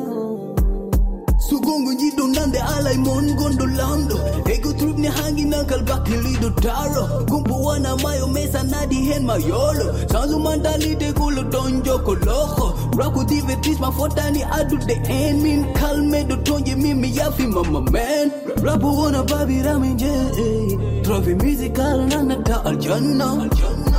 nande 2.37 2.61
alay 2.75 2.97
mon 2.97 3.27
gonɗo 3.39 3.67
lamɗo 3.79 4.17
ego 4.55 4.73
trubne 4.79 5.09
hanginalkal 5.19 5.83
bakle 5.89 6.17
liɗo 6.25 6.51
taro. 6.63 7.05
Gumbo 7.29 7.55
wana 7.67 7.97
mayo 8.03 8.27
mesa 8.29 8.63
nadi 8.63 8.99
hen 9.09 9.25
ma 9.27 9.37
yolo 9.37 9.87
change 10.11 10.37
mentalité 10.45 11.13
golo 11.15 11.43
ton 11.51 11.83
joko 11.85 12.15
loho 12.27 12.67
rako 12.99 13.25
divertissement 13.25 13.93
fotani 13.93 14.43
adude 14.59 14.97
en 15.09 15.43
min 15.43 15.65
kalmeɗo 15.75 16.37
tonje 16.45 16.75
min 16.77 16.97
mi 17.01 17.09
yafi 17.19 17.47
mama 17.47 17.81
men. 17.91 18.31
Rapo 18.67 18.89
wona 18.99 19.23
babirami 19.23 19.91
je 20.01 20.13
trofe 21.05 21.33
musical 21.43 21.99
nanata 22.11 22.57
aljanna. 22.65 23.29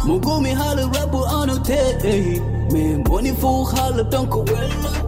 Mo 0.06 0.20
gomi 0.20 0.52
haala 0.60 0.84
rapo 0.96 1.20
anote 1.26 1.80
mais 2.72 2.98
moni 3.08 3.32
fo 3.42 3.64
haala 3.66 4.04
tonko 4.12 4.40
wella. 4.50 5.07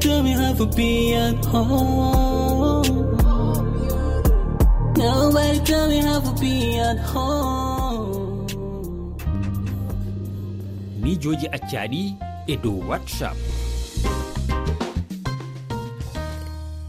tell 0.00 0.22
me 0.22 0.32
how 0.32 0.52
to 0.54 0.66
be 0.66 1.14
at 1.14 1.44
home 1.44 2.82
nobody 4.96 5.58
tell 5.60 5.88
me 5.88 5.98
how 6.08 6.20
to 6.20 6.32
be 6.40 6.78
at 6.78 6.98
home 7.12 8.46
mijoji 11.02 11.46
accaɗi 11.56 12.02
e 12.46 12.56
dow 12.56 12.76
whatsapp. 12.88 13.36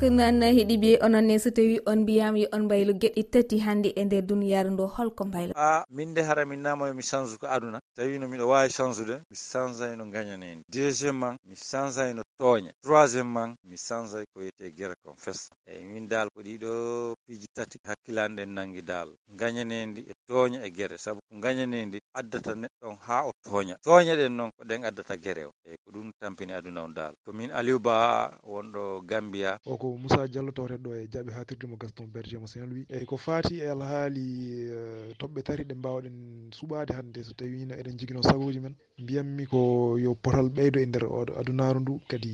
que 0.01 0.09
noon 0.09 0.41
heeɗiɓe 0.41 0.97
ononne 1.05 1.37
so 1.39 1.51
tawi 1.51 1.79
on 1.85 1.99
mbiyama 2.01 2.39
yo 2.39 2.47
on 2.53 2.63
mbaylo 2.65 2.93
gueɗe 2.93 3.23
tati 3.29 3.59
hannde 3.59 3.89
e 3.95 4.05
nder 4.05 4.25
duniyaru 4.25 4.71
ndo 4.71 4.87
holko 4.87 5.25
mbaylo. 5.25 5.53
A 5.55 5.85
min 5.89 6.07
minde 6.07 6.23
hara 6.23 6.45
min 6.45 6.59
namoyo 6.59 6.93
mi 6.93 7.03
change 7.03 7.37
ko 7.37 7.45
aduna. 7.47 7.79
Tawi 7.95 8.17
no 8.17 8.27
miɗo 8.27 8.47
wawi 8.47 8.69
changede 8.69 9.21
mi 9.29 9.35
changeay 9.37 9.95
no 9.95 10.05
gañaneni 10.05 10.63
deuxiémement 10.67 11.37
mi 11.45 11.55
changeay 11.55 12.13
no 12.15 12.23
tooña. 12.39 12.71
Troisiémement 12.81 13.53
mi 13.63 13.77
changeay 13.77 14.25
ko 14.33 14.39
wiyete 14.39 14.73
guére 14.73 14.95
confesse. 15.05 15.49
Eyyi 15.67 15.85
min 15.85 16.07
dal 16.07 16.29
ko 16.33 16.41
ɗiɗo 16.41 17.13
piiji 17.27 17.45
tati 17.53 17.77
hakkilanɗen 17.85 18.49
nangui 18.55 18.81
dal 18.81 19.13
gañanedi 19.29 20.01
e 20.09 20.13
tooña 20.27 20.65
e 20.65 20.71
guére 20.71 20.97
saabu 20.97 21.21
ko 21.29 21.37
gañanedi 21.39 21.99
addata 22.13 22.55
neɗɗo 22.55 22.89
on 22.89 22.97
ha 23.05 23.27
o 23.27 23.31
tooña. 23.45 23.77
Tooñaɗen 23.85 24.33
noon 24.35 24.49
ko 24.57 24.63
ɗen 24.65 24.83
addata 24.83 25.15
guére 25.17 25.45
o. 25.45 25.51
Eyyi 25.65 25.77
ko 25.85 25.91
ɗum 25.91 26.11
tampini 26.19 26.53
aduna 26.53 26.83
on 26.83 26.93
dal 26.93 27.13
komin 27.23 27.51
aliou 27.51 27.79
ba 27.79 28.31
wonɗo 28.43 29.05
gambia. 29.05 29.59
Oko 29.65 29.90
ko 29.91 29.97
moussa 29.99 30.27
diallo 30.27 30.51
tawteɗo 30.51 30.89
e 30.95 31.07
jaaɓe 31.11 31.31
hatirde 31.35 31.65
mo 31.67 31.75
gaston 31.75 32.07
berger 32.13 32.39
mo 32.39 32.47
saint 32.47 32.67
louis. 32.69 32.85
Eyyi 32.89 33.05
ko 33.05 33.17
fati 33.17 33.59
e 33.59 33.67
alhaali 33.67 34.25
eh, 34.71 35.11
toɓɓe 35.19 35.43
tati 35.43 35.63
ɗe 35.63 35.75
mbawɗen 35.75 36.15
suɓade 36.51 36.91
hannde. 36.93 37.23
So 37.23 37.33
tawino 37.33 37.73
eɗen 37.75 37.97
jiguino 37.99 38.23
sagoji 38.23 38.59
men 38.59 38.75
mbiyanmi 38.99 39.45
ko 39.47 39.97
yo 39.99 40.15
potal 40.15 40.47
ɓeydo 40.49 40.79
e 40.79 40.85
nder 40.85 41.03
oɗo 41.03 41.31
adunaru 41.39 41.79
ndu. 41.79 41.99
Kadi 42.07 42.31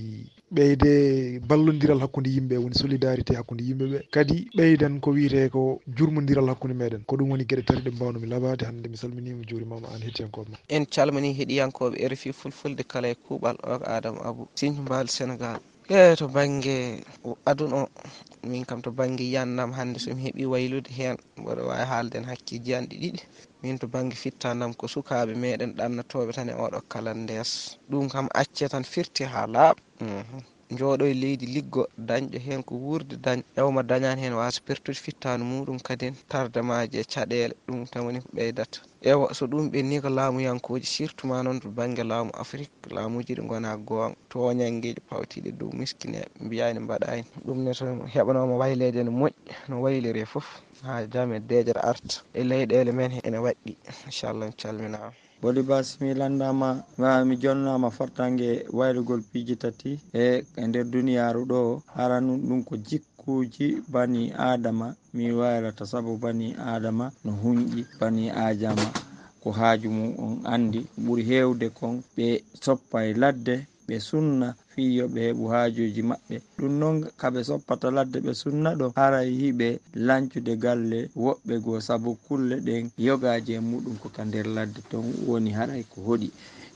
ɓeyde 0.54 1.40
ballodiral 1.48 2.00
hakkude 2.00 2.30
yimɓe 2.30 2.56
woni 2.62 2.76
solidarité 2.76 3.34
hakkude 3.36 3.64
yimɓeɓe 3.64 3.98
kadi 4.12 4.48
ɓeyden 4.58 5.00
ko 5.02 5.10
wiyete 5.12 5.50
ko 5.50 5.82
jurmodiral 5.98 6.48
hakkude 6.48 6.74
meɗen 6.74 7.04
ko 7.06 7.16
ɗum 7.18 7.30
woni 7.32 7.44
gueɗe 7.46 7.64
tati 7.66 7.82
ɗe 7.82 7.92
mbawnomi 7.96 8.28
labade 8.28 8.64
hannde 8.66 8.88
mi 8.90 8.98
salminima 8.98 9.44
juurimama 9.50 9.88
an 9.94 10.02
hettiyankoɓe 10.06 10.50
ma 10.52 10.58
en 10.70 10.86
calmini 10.86 11.34
heeɗiyankoɓe 11.34 11.96
e 11.98 12.08
rfi 12.08 12.32
fulfulde 12.34 12.84
kala 12.88 13.08
e 13.10 13.16
kuuɓal 13.16 13.58
o 13.64 13.74
adama 13.96 14.22
abou. 14.24 14.48
Signe 14.56 14.80
mbal 14.82 15.08
sénégal 15.10 15.60
e 15.90 16.16
to 16.16 16.28
banggue 16.28 17.02
aduna 17.46 17.76
o. 17.84 17.88
Min 18.44 18.66
kam 18.66 18.82
to 18.82 18.92
banggue 18.92 19.24
yiyannam 19.24 19.72
hannde 19.78 20.00
somi 20.00 20.22
heeɓi 20.26 20.44
waylude 20.52 20.90
hen 20.98 21.16
mboɗo 21.40 21.62
wawi 21.70 21.86
haalden 21.92 22.24
hakkiji 22.30 22.72
hakkeji 22.74 22.88
ɗi 22.90 22.96
ɗiɗi. 23.02 23.22
Min 23.62 23.80
to 23.80 23.88
banggue 23.88 24.16
fittanam 24.24 24.74
ko 24.80 24.86
sukaɓe 24.88 25.34
meɗen 25.36 25.72
ɗannotoɓe 25.78 26.32
tan 26.36 26.50
e 26.50 26.54
oɗo 26.54 26.80
kala 26.92 27.12
ndes 27.14 27.78
ɗum 27.90 28.10
kam 28.10 28.28
acce 28.42 28.68
tan 28.70 28.84
firti 28.84 29.24
ha 29.24 29.48
laaɓa 29.48 29.82
mhm. 30.02 30.42
jooɗo 30.76 31.06
e 31.06 31.14
leydi 31.14 31.46
liggo 31.56 31.88
dañɗo 31.98 32.38
hen 32.46 32.64
ko 32.64 32.74
wurde 32.76 33.16
dañ 33.26 33.40
ƴewma 33.56 33.82
dañani 33.90 34.22
hen 34.22 34.34
wasa 34.34 34.60
pertude 34.66 34.98
fittanu 35.06 35.44
muɗum 35.46 35.80
kadi 35.80 36.12
tardemaji 36.28 36.98
e 37.00 37.04
caɗele 37.04 37.54
ɗum 37.68 37.86
tan 37.92 38.04
woni 38.06 38.20
ko 38.22 38.30
ɓeydata. 38.36 38.80
Ewa 39.02 39.34
so 39.34 39.46
ɗum 39.48 39.70
ɓenni 39.72 40.02
ko 40.02 40.10
laamuyankoji 40.10 40.86
surtout 40.86 41.28
ma 41.28 41.42
noon 41.44 41.60
to 41.60 41.70
banggue 41.70 42.04
laamu 42.04 42.32
afrique 42.34 42.72
laamuji 42.92 43.36
ɗi 43.36 43.48
gona 43.48 43.78
gonga 43.78 44.16
toñangueji 44.30 45.00
pawtiɗi 45.10 45.52
dow 45.60 45.72
miskineɓe 45.72 46.28
mbiyani 46.46 46.80
mbaɗani 46.80 47.24
ɗum 47.46 47.58
ne 47.64 47.72
to 47.74 47.86
heɓanoma 48.14 48.56
waylede 48.62 49.04
ne 49.04 49.10
moƴƴi 49.12 49.34
no 49.70 49.82
wayliri 49.82 50.26
foof 50.26 50.48
ha 50.84 51.08
jaame 51.14 51.40
deejere 51.40 51.80
arta 51.92 52.16
e, 52.34 52.42
e 52.42 52.44
leyɗele 52.50 52.92
men 52.92 53.12
ene 53.28 53.38
waɗɗi 53.46 53.72
inchallah 54.06 54.48
mi 54.50 54.54
calminama 54.62 55.12
boli 55.42 55.62
bas 55.64 56.02
mi 56.02 56.14
landama 56.14 56.84
mi 57.26 57.36
jonnama 57.38 57.92
fartangue 57.92 58.66
waylugol 58.74 59.22
piiji 59.32 59.56
tati 59.56 60.00
e 60.14 60.44
nder 60.68 60.86
duniyaru 60.86 61.42
ɗo. 61.52 61.82
Aranum 61.96 62.40
ɗum 62.48 62.64
ko 62.68 62.76
jikkuji 62.78 63.68
bani 63.94 64.32
adama 64.34 64.96
mi 65.14 65.32
waylata 65.32 65.86
saabu 65.86 66.18
bani 66.18 66.56
adama 66.74 67.12
no 67.24 67.32
hunƴi 67.32 67.86
bani 68.00 68.30
adama. 68.32 68.86
Ko 69.44 69.52
haaju 69.52 69.90
mum 69.92 70.12
on 70.20 70.34
andi 70.54 70.80
ɓuuri 71.04 71.24
hewde 71.30 71.70
kon 71.70 72.04
ɓe 72.16 72.44
soppa 72.64 73.06
e 73.06 73.14
ladde 73.14 73.68
ɓe 73.88 74.00
sunna 74.00 74.56
fi 74.78 74.84
yoɓe 74.98 75.20
heɓu 75.28 75.44
haajuji 75.54 76.02
maɓɓe. 76.10 76.36
Ɗum 76.58 76.72
noon 76.80 76.96
kaɓe 77.22 77.40
soppata 77.50 77.88
ladde 77.98 78.18
ɓe 78.26 78.32
sunna 78.42 78.70
ɗo 78.80 78.86
haray 78.98 79.30
hiɓe 79.42 79.68
lancude 80.08 80.54
galle 80.64 81.00
woɓɓe 81.24 81.54
goo 81.64 81.80
sabu 81.88 82.10
kulle 82.28 82.56
ɗen 82.66 82.84
yogaji 83.06 83.52
e 83.54 83.60
muɗum 83.70 83.96
koka 84.04 84.22
nder 84.26 84.46
ladde. 84.56 84.80
Ton 84.90 85.06
woni 85.28 85.50
haɗay 85.58 85.84
ko 85.92 85.98
hoɗi. 86.08 86.30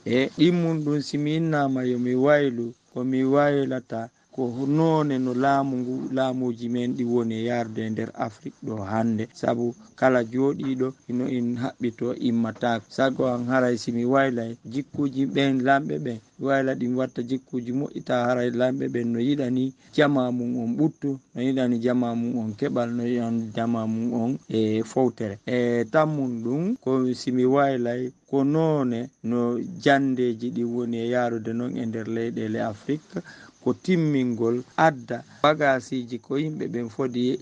E 0.05 0.29
ɗimmum 0.37 0.77
ɗum 0.83 0.99
simin 1.07 1.43
nama 1.53 1.79
yomi 1.91 2.13
waylu 2.25 2.73
komi 2.93 3.19
waylata 3.33 4.09
ko 4.35 4.41
none 4.79 5.15
no 5.25 5.31
laamu 5.43 5.73
ngu 5.81 5.95
laamuji 6.15 6.67
men 6.73 6.89
ɗi 6.97 7.03
woni 7.13 7.35
e 7.41 7.43
yarde 7.49 7.81
e 7.87 7.89
nder 7.93 8.09
afrique 8.27 8.59
ɗo 8.65 8.75
hande 8.91 9.23
saabu 9.39 9.65
kala 9.99 10.19
jooɗiɗo 10.31 10.87
ino 11.09 11.25
in 11.37 11.47
haɓɓito 11.63 12.07
immatako 12.29 12.85
sago 12.97 13.23
an 13.33 13.41
haray 13.51 13.75
simi 13.83 14.03
waylay 14.13 14.51
jikkuji 14.73 15.21
ɓen 15.33 15.53
lamɓe 15.67 15.95
ɓen 16.05 16.19
wayla 16.47 16.71
e 16.73 16.75
ɗin 16.79 16.95
watta 16.99 17.21
jikkuji 17.29 17.71
moƴƴita 17.79 18.13
haray 18.27 18.49
lamɓe 18.59 18.85
ɓen 18.93 19.07
no 19.13 19.19
yiɗani 19.27 19.63
jama 19.95 20.23
mum 20.37 20.51
on 20.63 20.71
ɓuttu 20.77 21.09
no 21.33 21.39
yiɗani 21.45 21.75
jama 21.85 22.07
mum 22.19 22.33
on 22.41 22.51
keɓal 22.59 22.89
no 22.97 23.03
yiɗani 23.11 23.41
jama 23.55 23.81
mum 23.93 24.13
on 24.21 24.31
e 24.49 24.81
fowtere. 24.91 25.35
E 25.45 25.85
tammum 25.93 26.31
ɗum 26.43 26.63
ko 26.83 26.91
simi 27.21 27.45
waylay 27.45 28.01
ko 28.29 28.43
none 28.43 29.09
no 29.23 29.39
jandeji 29.83 30.47
ɗi 30.55 30.63
woni 30.73 30.97
e 30.97 31.07
yarude 31.13 31.51
noon 31.53 31.77
e 31.77 31.83
nder 31.85 32.07
leyɗele 32.15 32.59
afrique 32.71 33.21
ko 33.63 33.74
timmingol 33.74 34.63
adda 34.78 35.24
bagasiji 35.43 36.17
ko 36.19 36.38
yimɓe 36.38 36.65
ɓen 36.74 36.89
foti 36.89 37.39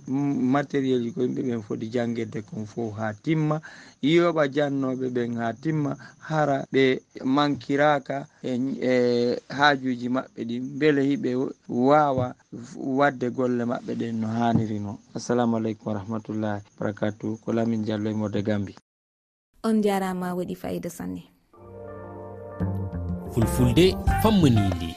matériel 0.54 1.02
ji 1.04 1.12
ko 1.12 1.22
yimɓe 1.24 1.42
ɓen 1.48 1.62
foti 1.62 1.88
jangguede 1.94 2.42
kon 2.42 2.66
fof 2.66 2.96
ha 2.98 3.14
timma 3.24 3.62
yoɓa 4.02 4.44
jannoɓe 4.56 5.08
ɓen 5.16 5.32
ha 5.40 5.54
timma 5.54 5.92
hara 6.20 6.66
ɓe 6.74 6.84
mankiraka 7.24 8.28
e, 8.44 8.52
e 8.82 8.94
haajuji 9.50 10.08
maɓɓe 10.10 10.40
ɗi 10.48 10.56
beele 10.80 11.02
hiɓe 11.10 11.30
wawa 11.70 12.36
wadde 12.76 13.30
golle 13.30 13.64
maɓɓe 13.66 13.92
ɗen 14.00 14.16
no 14.22 14.28
haniri 14.28 14.80
no. 14.80 15.00
Assalamu 15.16 15.58
aleykum 15.58 15.88
wa 15.88 15.94
rahmatullahi 16.00 16.62
barakatu 16.80 17.38
ko 17.44 17.54
lamin 17.54 17.84
diallo 17.86 18.10
e 18.10 18.14
mode 18.14 18.42
gambi. 18.44 18.76
On 19.64 19.82
jarama 19.82 20.36
waɗi 20.36 20.56
fayida 20.56 20.90
sanne. 20.90 21.24
Fulfulde 23.34 23.96
fammanidi 24.22 24.96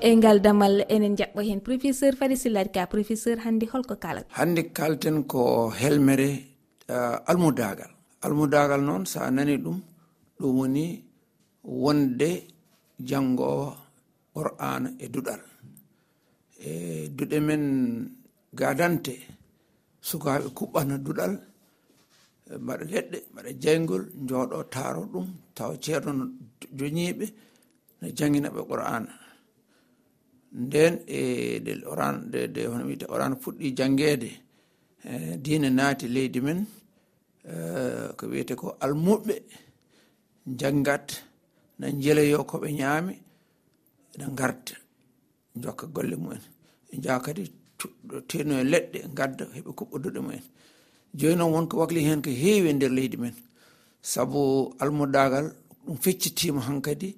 e 0.00 0.10
ngal 0.16 0.38
damal 0.44 0.74
enen 0.94 1.14
jaɓɓo 1.18 1.40
hen. 1.48 1.60
Professeur 1.60 2.12
fadi 2.20 2.36
silladi 2.36 2.70
ka 2.74 2.86
professeur 2.86 3.36
hannde 3.44 3.66
holko 3.72 3.94
kalat 4.04 4.26
hannde 4.38 4.62
kalten 4.76 5.16
ko 5.24 5.70
helmere 5.80 6.30
uh, 6.88 7.16
almudagal. 7.30 7.90
Almudagal 8.24 8.80
noon 8.88 9.04
sa 9.06 9.30
nani 9.30 9.56
ɗum 9.64 9.78
ɗum 10.38 10.52
woni 10.58 10.86
wonde 11.82 12.30
janngowo 13.08 13.66
qur'ana 14.34 14.88
e 15.04 15.06
duɗal. 15.14 15.42
E 16.68 16.70
duɗe 17.16 17.38
men 17.46 17.62
gadante 18.60 19.14
sukaaɓe 20.08 20.48
kuɓɓana 20.58 20.94
duɗal 21.04 21.32
mbaɗa 22.62 22.84
leɗɗe 22.92 23.18
mbaɗa 23.32 23.50
jayngol 23.62 24.04
jooɗo 24.28 24.56
taaro 24.74 25.02
ɗum 25.12 25.26
tawa 25.56 25.74
ceerno 25.84 26.12
no 26.18 26.24
joñiiɓe 26.78 27.26
no 28.00 28.06
janngina 28.18 28.48
ɓe 28.54 28.60
qur'ana 28.70 29.10
nden 30.54 30.94
e 31.06 31.20
ɗel 31.64 31.80
oran 31.92 32.16
de 32.30 32.60
hono 32.70 32.84
wiyete 32.88 33.06
oran 33.14 33.32
fuɗɗi 33.42 33.66
jangede 33.78 34.30
e, 35.04 35.36
diine 35.44 35.68
naati 35.70 36.06
leydi 36.14 36.40
men 36.46 36.60
e, 37.44 37.54
ko 38.16 38.24
wiyete 38.30 38.54
ko 38.60 38.66
almuɓɓe 38.84 39.34
janngat 40.60 41.06
na 41.78 41.86
jeleyo 42.02 42.38
koɓe 42.50 42.68
ñaami 42.80 43.14
ena 44.14 44.26
garda 44.38 44.74
jokka 45.62 45.86
golle 45.86 46.16
mumen. 46.16 46.40
E 46.92 47.00
jaha 47.00 47.20
kadi 47.20 47.44
teno 48.28 48.54
e 48.60 48.64
leɗɗe 48.72 48.98
gadda 49.16 49.44
heɓe 49.56 49.70
kuɓɓoduɗe 49.78 50.20
mumen. 50.20 50.42
Joni 51.18 51.36
noon 51.36 51.52
wonko 51.54 51.74
wakli 51.80 52.00
hen 52.06 52.20
ko 52.24 52.30
heewi 52.42 52.68
e 52.68 52.72
nder 52.76 52.90
leydi 52.98 53.16
men. 53.22 53.34
Saabu 54.10 54.40
almudagal 54.82 55.46
ɗum 55.86 55.96
feccitima 56.04 56.60
hankadi 56.68 57.08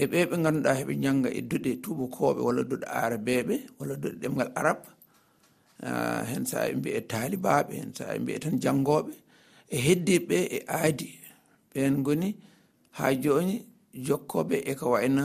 e 0.00 0.02
ɓe 0.10 0.18
ɓe 0.30 0.36
ngannduɗaa 0.42 0.76
heɓe 0.80 0.94
jannga 1.02 1.28
e 1.38 1.40
duɗe 1.50 1.70
tubakoɓe 1.82 2.40
walla 2.46 2.62
duɗe 2.70 2.86
arabeɓe 3.02 3.54
walla 3.78 3.94
duɗe 4.02 4.16
ɗemgal 4.22 4.50
arab 4.60 4.78
hen 6.30 6.42
so 6.50 6.56
ɓe 6.58 6.72
mbiye 6.78 7.00
taalibaaɓe 7.10 7.72
hen 7.80 7.90
so 7.96 8.04
ɓe 8.04 8.18
mbiye 8.22 8.38
tan 8.44 8.54
janngooɓe 8.62 9.12
e 9.68 9.76
heddiiɓe 9.86 10.36
e 10.56 10.58
aadi. 10.68 11.08
Ɓen 11.72 11.94
goni 12.04 12.28
haa 12.98 13.12
jooni 13.22 13.56
jokkoɓe 14.06 14.56
e 14.70 14.72
ko 14.78 14.86
wayna 14.94 15.24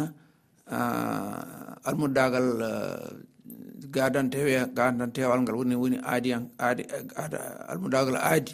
almuddagal 1.87 2.47
gadantewe 3.93 4.53
gadantewal 4.77 5.39
ngal 5.41 5.55
woni 5.59 5.75
woni 5.81 5.97
aadi 6.11 6.29
aadi 6.65 6.83
aada 7.21 7.39
almuddagal 7.71 8.15
aadi. 8.31 8.53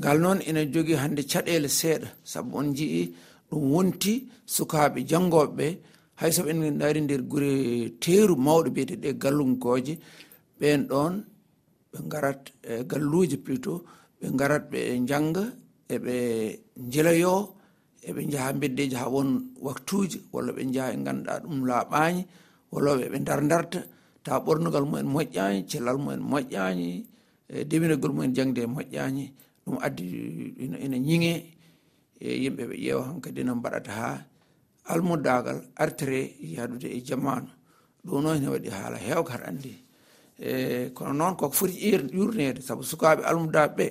Ngal 0.00 0.18
noon 0.22 0.38
ene 0.48 0.60
jogii 0.72 1.00
hannde 1.02 1.22
caɗele 1.32 1.68
seeɗa. 1.68 2.08
Sabu 2.24 2.56
on 2.58 2.68
njii 2.72 3.14
ɗum 3.50 3.62
wonti 3.72 4.12
sukaɓe 4.54 4.98
jangoɓeɓe 5.10 5.66
hay 6.20 6.30
soɓe 6.36 6.50
en 6.52 6.78
dari 6.80 7.00
nder 7.02 7.22
gure 7.30 7.50
teeru 8.02 8.34
mawɗo 8.36 8.44
mawɗe 8.44 8.68
biyeteɗe 8.74 9.10
gallunkoje 9.22 9.94
ɓen 10.60 10.80
ɗon 10.90 11.12
ɓe 11.92 11.98
garat 12.12 12.42
e 12.62 12.84
galluji 12.90 13.36
plutôt 13.44 13.80
ɓe 14.20 14.26
garat 14.38 14.64
ɓe 14.72 14.78
janga 15.08 15.44
eɓe 15.94 16.14
jeloyo 16.92 17.34
eɓe 18.08 18.20
jaha 18.32 18.50
beddeji 18.60 18.96
ha 19.00 19.06
won 19.14 19.28
waktuji 19.66 20.18
walla 20.32 20.52
ɓe 20.56 20.62
jaha 20.74 20.88
e 20.92 20.96
ganduɗa 21.06 21.34
ɗum 21.42 21.58
laaɓani 21.68 22.20
walla 22.72 22.90
ɓe 23.12 23.18
dardarta 23.28 23.80
ta 24.24 24.32
ɓornugal 24.44 24.84
mumen 24.84 25.06
moƴƴani 25.14 25.58
cellal 25.70 25.96
mumen 25.98 26.20
moƴƴani 26.30 26.86
e 27.48 27.64
deminagol 27.70 28.12
mumen 28.14 28.32
jangde 28.36 28.62
moƴƴani 28.74 29.24
ɗum 29.64 29.76
addi 29.86 30.04
ina 30.84 30.96
ñiŋe 31.06 31.32
e 32.20 32.30
yimɓe 32.42 32.62
ɓe 32.70 32.76
ƴeewa 32.84 33.02
han 33.06 33.20
kadi 33.20 33.42
no 33.44 33.54
mbaɗata 33.54 33.90
ha 33.92 34.26
almudagal 34.92 35.58
artere 35.76 36.36
yahdude 36.40 36.88
e 36.88 37.00
jamanu 37.08 37.48
ɗum 38.04 38.22
noon 38.22 38.40
ne 38.40 38.48
waɗi 38.48 38.68
haala 38.68 38.96
hewga 38.98 39.32
haɗa 39.34 39.46
andi 39.48 39.72
e 40.38 40.90
kono 40.94 41.12
noon 41.12 41.36
koko 41.36 41.52
foti 41.58 41.76
yurnede 42.12 42.60
saabu 42.62 42.82
sukaɓe 42.82 43.22
almudaɓe 43.24 43.74
ɓe 43.76 43.86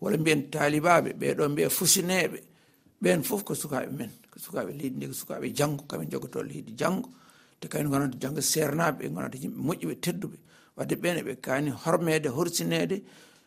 walla 0.00 0.16
mbiyen 0.18 0.50
talibaɓe 0.50 1.10
ɓeɗo 1.20 1.48
mbiya 1.48 1.68
fusineɓe 1.70 2.38
ɓen 3.02 3.22
foof 3.22 3.42
ko 3.44 3.54
sukaɓe 3.54 3.86
men 3.98 4.10
ko 4.30 4.38
sukaɓe 4.38 4.70
leydi 4.78 4.96
ndi 4.96 5.06
ko 5.06 5.14
sukaɓe 5.14 5.46
janggo 5.58 5.82
kamen 5.90 6.08
jogoto 6.10 6.42
leydi 6.42 6.72
janggo 6.80 7.08
te 7.60 7.68
kañum 7.68 7.90
gonata 7.90 8.18
janggo 8.22 8.40
sernaɓe 8.40 8.98
ɓe 8.98 9.08
gonata 9.14 9.38
yimɓe 9.42 9.58
moƴƴuɓe 9.66 9.94
tedduɓe 10.04 10.36
wadde 10.76 10.94
ɓen 11.02 11.16
eɓe 11.22 11.32
kaani 11.44 11.70
hormede 11.70 12.28
horsinede 12.28 13.02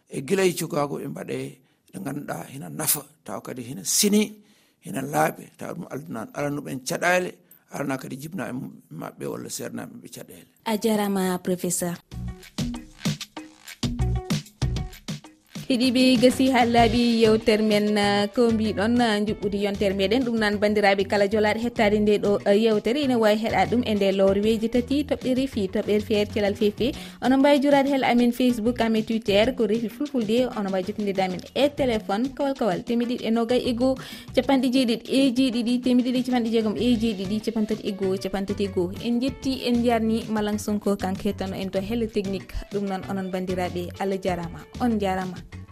e 0.10 0.22
guila 0.22 0.44
e 0.44 0.54
cukago 0.60 0.96
ɓe 1.00 1.08
mbaɗe 1.08 1.38
ɗe 1.96 2.00
ganduɗa 2.06 2.36
hina 2.52 2.68
nafa 2.70 3.02
taw 3.26 3.40
kadi 3.46 3.62
hina 3.64 3.84
sini 3.98 4.22
hina 4.86 5.02
laaɓe 5.14 5.44
taw 5.60 5.72
ɗum 5.76 5.86
alduna 5.94 6.22
alanuɓen 6.38 6.80
caɗale 6.88 7.30
arana 7.74 7.96
kadi 8.02 8.16
jibna 8.22 8.44
e 8.52 8.54
maɓɓe 9.00 9.26
walla 9.32 9.50
sernaɓe 9.58 9.94
ɓe 10.02 10.08
caɗele 10.16 10.48
a 10.66 10.74
jarama 10.84 11.24
professeur. 11.46 11.96
heeɗiɓe 15.68 16.22
gasi 16.22 16.46
ha 16.54 16.62
laaɓi 16.66 17.02
yewtere 17.24 17.64
men 17.66 17.98
uh, 17.98 18.28
ko 18.36 18.52
mbiɗon 18.54 19.02
uh, 19.02 19.18
juɓɓudi 19.28 19.64
yontere 19.66 19.96
meɗen. 19.98 20.22
Ɗum 20.26 20.38
nan 20.38 20.60
bandiraɓe 20.62 21.04
kala 21.10 21.26
jolaɗo 21.28 21.60
hettade 21.60 21.98
nde 22.00 22.18
ɗo 22.22 22.32
uh, 22.46 22.54
yewtere. 22.54 23.02
Ene 23.06 23.16
wawi 23.18 23.38
heeɗa 23.44 23.66
ɗum 23.72 23.82
e 23.82 23.96
nde 23.96 24.12
lorweji 24.14 24.70
tati. 24.70 25.04
Toɓɓere 25.10 25.48
fi 25.54 25.68
toɓɓere 25.74 26.02
feere 26.06 26.30
celal 26.34 26.54
fefe. 26.54 26.92
Ono 27.26 27.38
mbawi 27.38 27.60
jurade 27.64 27.90
hel 27.90 28.04
amin 28.04 28.32
facebook 28.32 28.82
amin 28.82 29.04
twitter 29.04 29.56
ko 29.58 29.66
refi 29.66 29.90
fulfulde. 29.90 30.38
Ono 30.58 30.70
mbawi 30.70 30.84
jokkodirde 30.88 31.24
amin 31.26 31.42
e 31.56 31.66
téléphone. 31.80 32.30
Kawal 32.38 32.54
kawal 32.54 32.80
temeɗiɗi 32.86 33.26
e 33.26 33.32
nogay 33.32 33.62
e 33.66 33.74
goho 33.74 33.98
capanɗe 34.36 34.70
jeeɗiɗi 34.70 35.10
e 35.18 35.34
jeeɗiɗi 35.38 35.74
temeɗiɗi 35.82 36.20
e 36.20 36.26
capanɗe 36.30 36.50
jeegom 36.54 36.76
e 36.78 36.94
jeeɗiɗi 37.02 37.42
capantati 37.46 37.82
e 37.90 37.92
goho 37.92 38.16
capantati 38.24 38.64
e 38.64 38.68
goho 38.68 38.92
en 39.04 39.20
jetti 39.20 39.66
en 39.66 39.82
jarni 39.84 40.26
malang 40.30 40.60
sonko 40.62 40.96
kanko 40.96 41.24
hettano 41.26 41.56
en 41.58 41.70
to 41.74 41.82
helle 41.82 42.08
technique. 42.08 42.54
Ɗum 42.72 42.86
noon 42.86 43.02
onon 43.10 43.32
bandiraɓe. 43.34 43.90
Allah 44.00 44.20
jarama 44.22 44.60
on 44.80 45.00
jarama. 45.00 45.65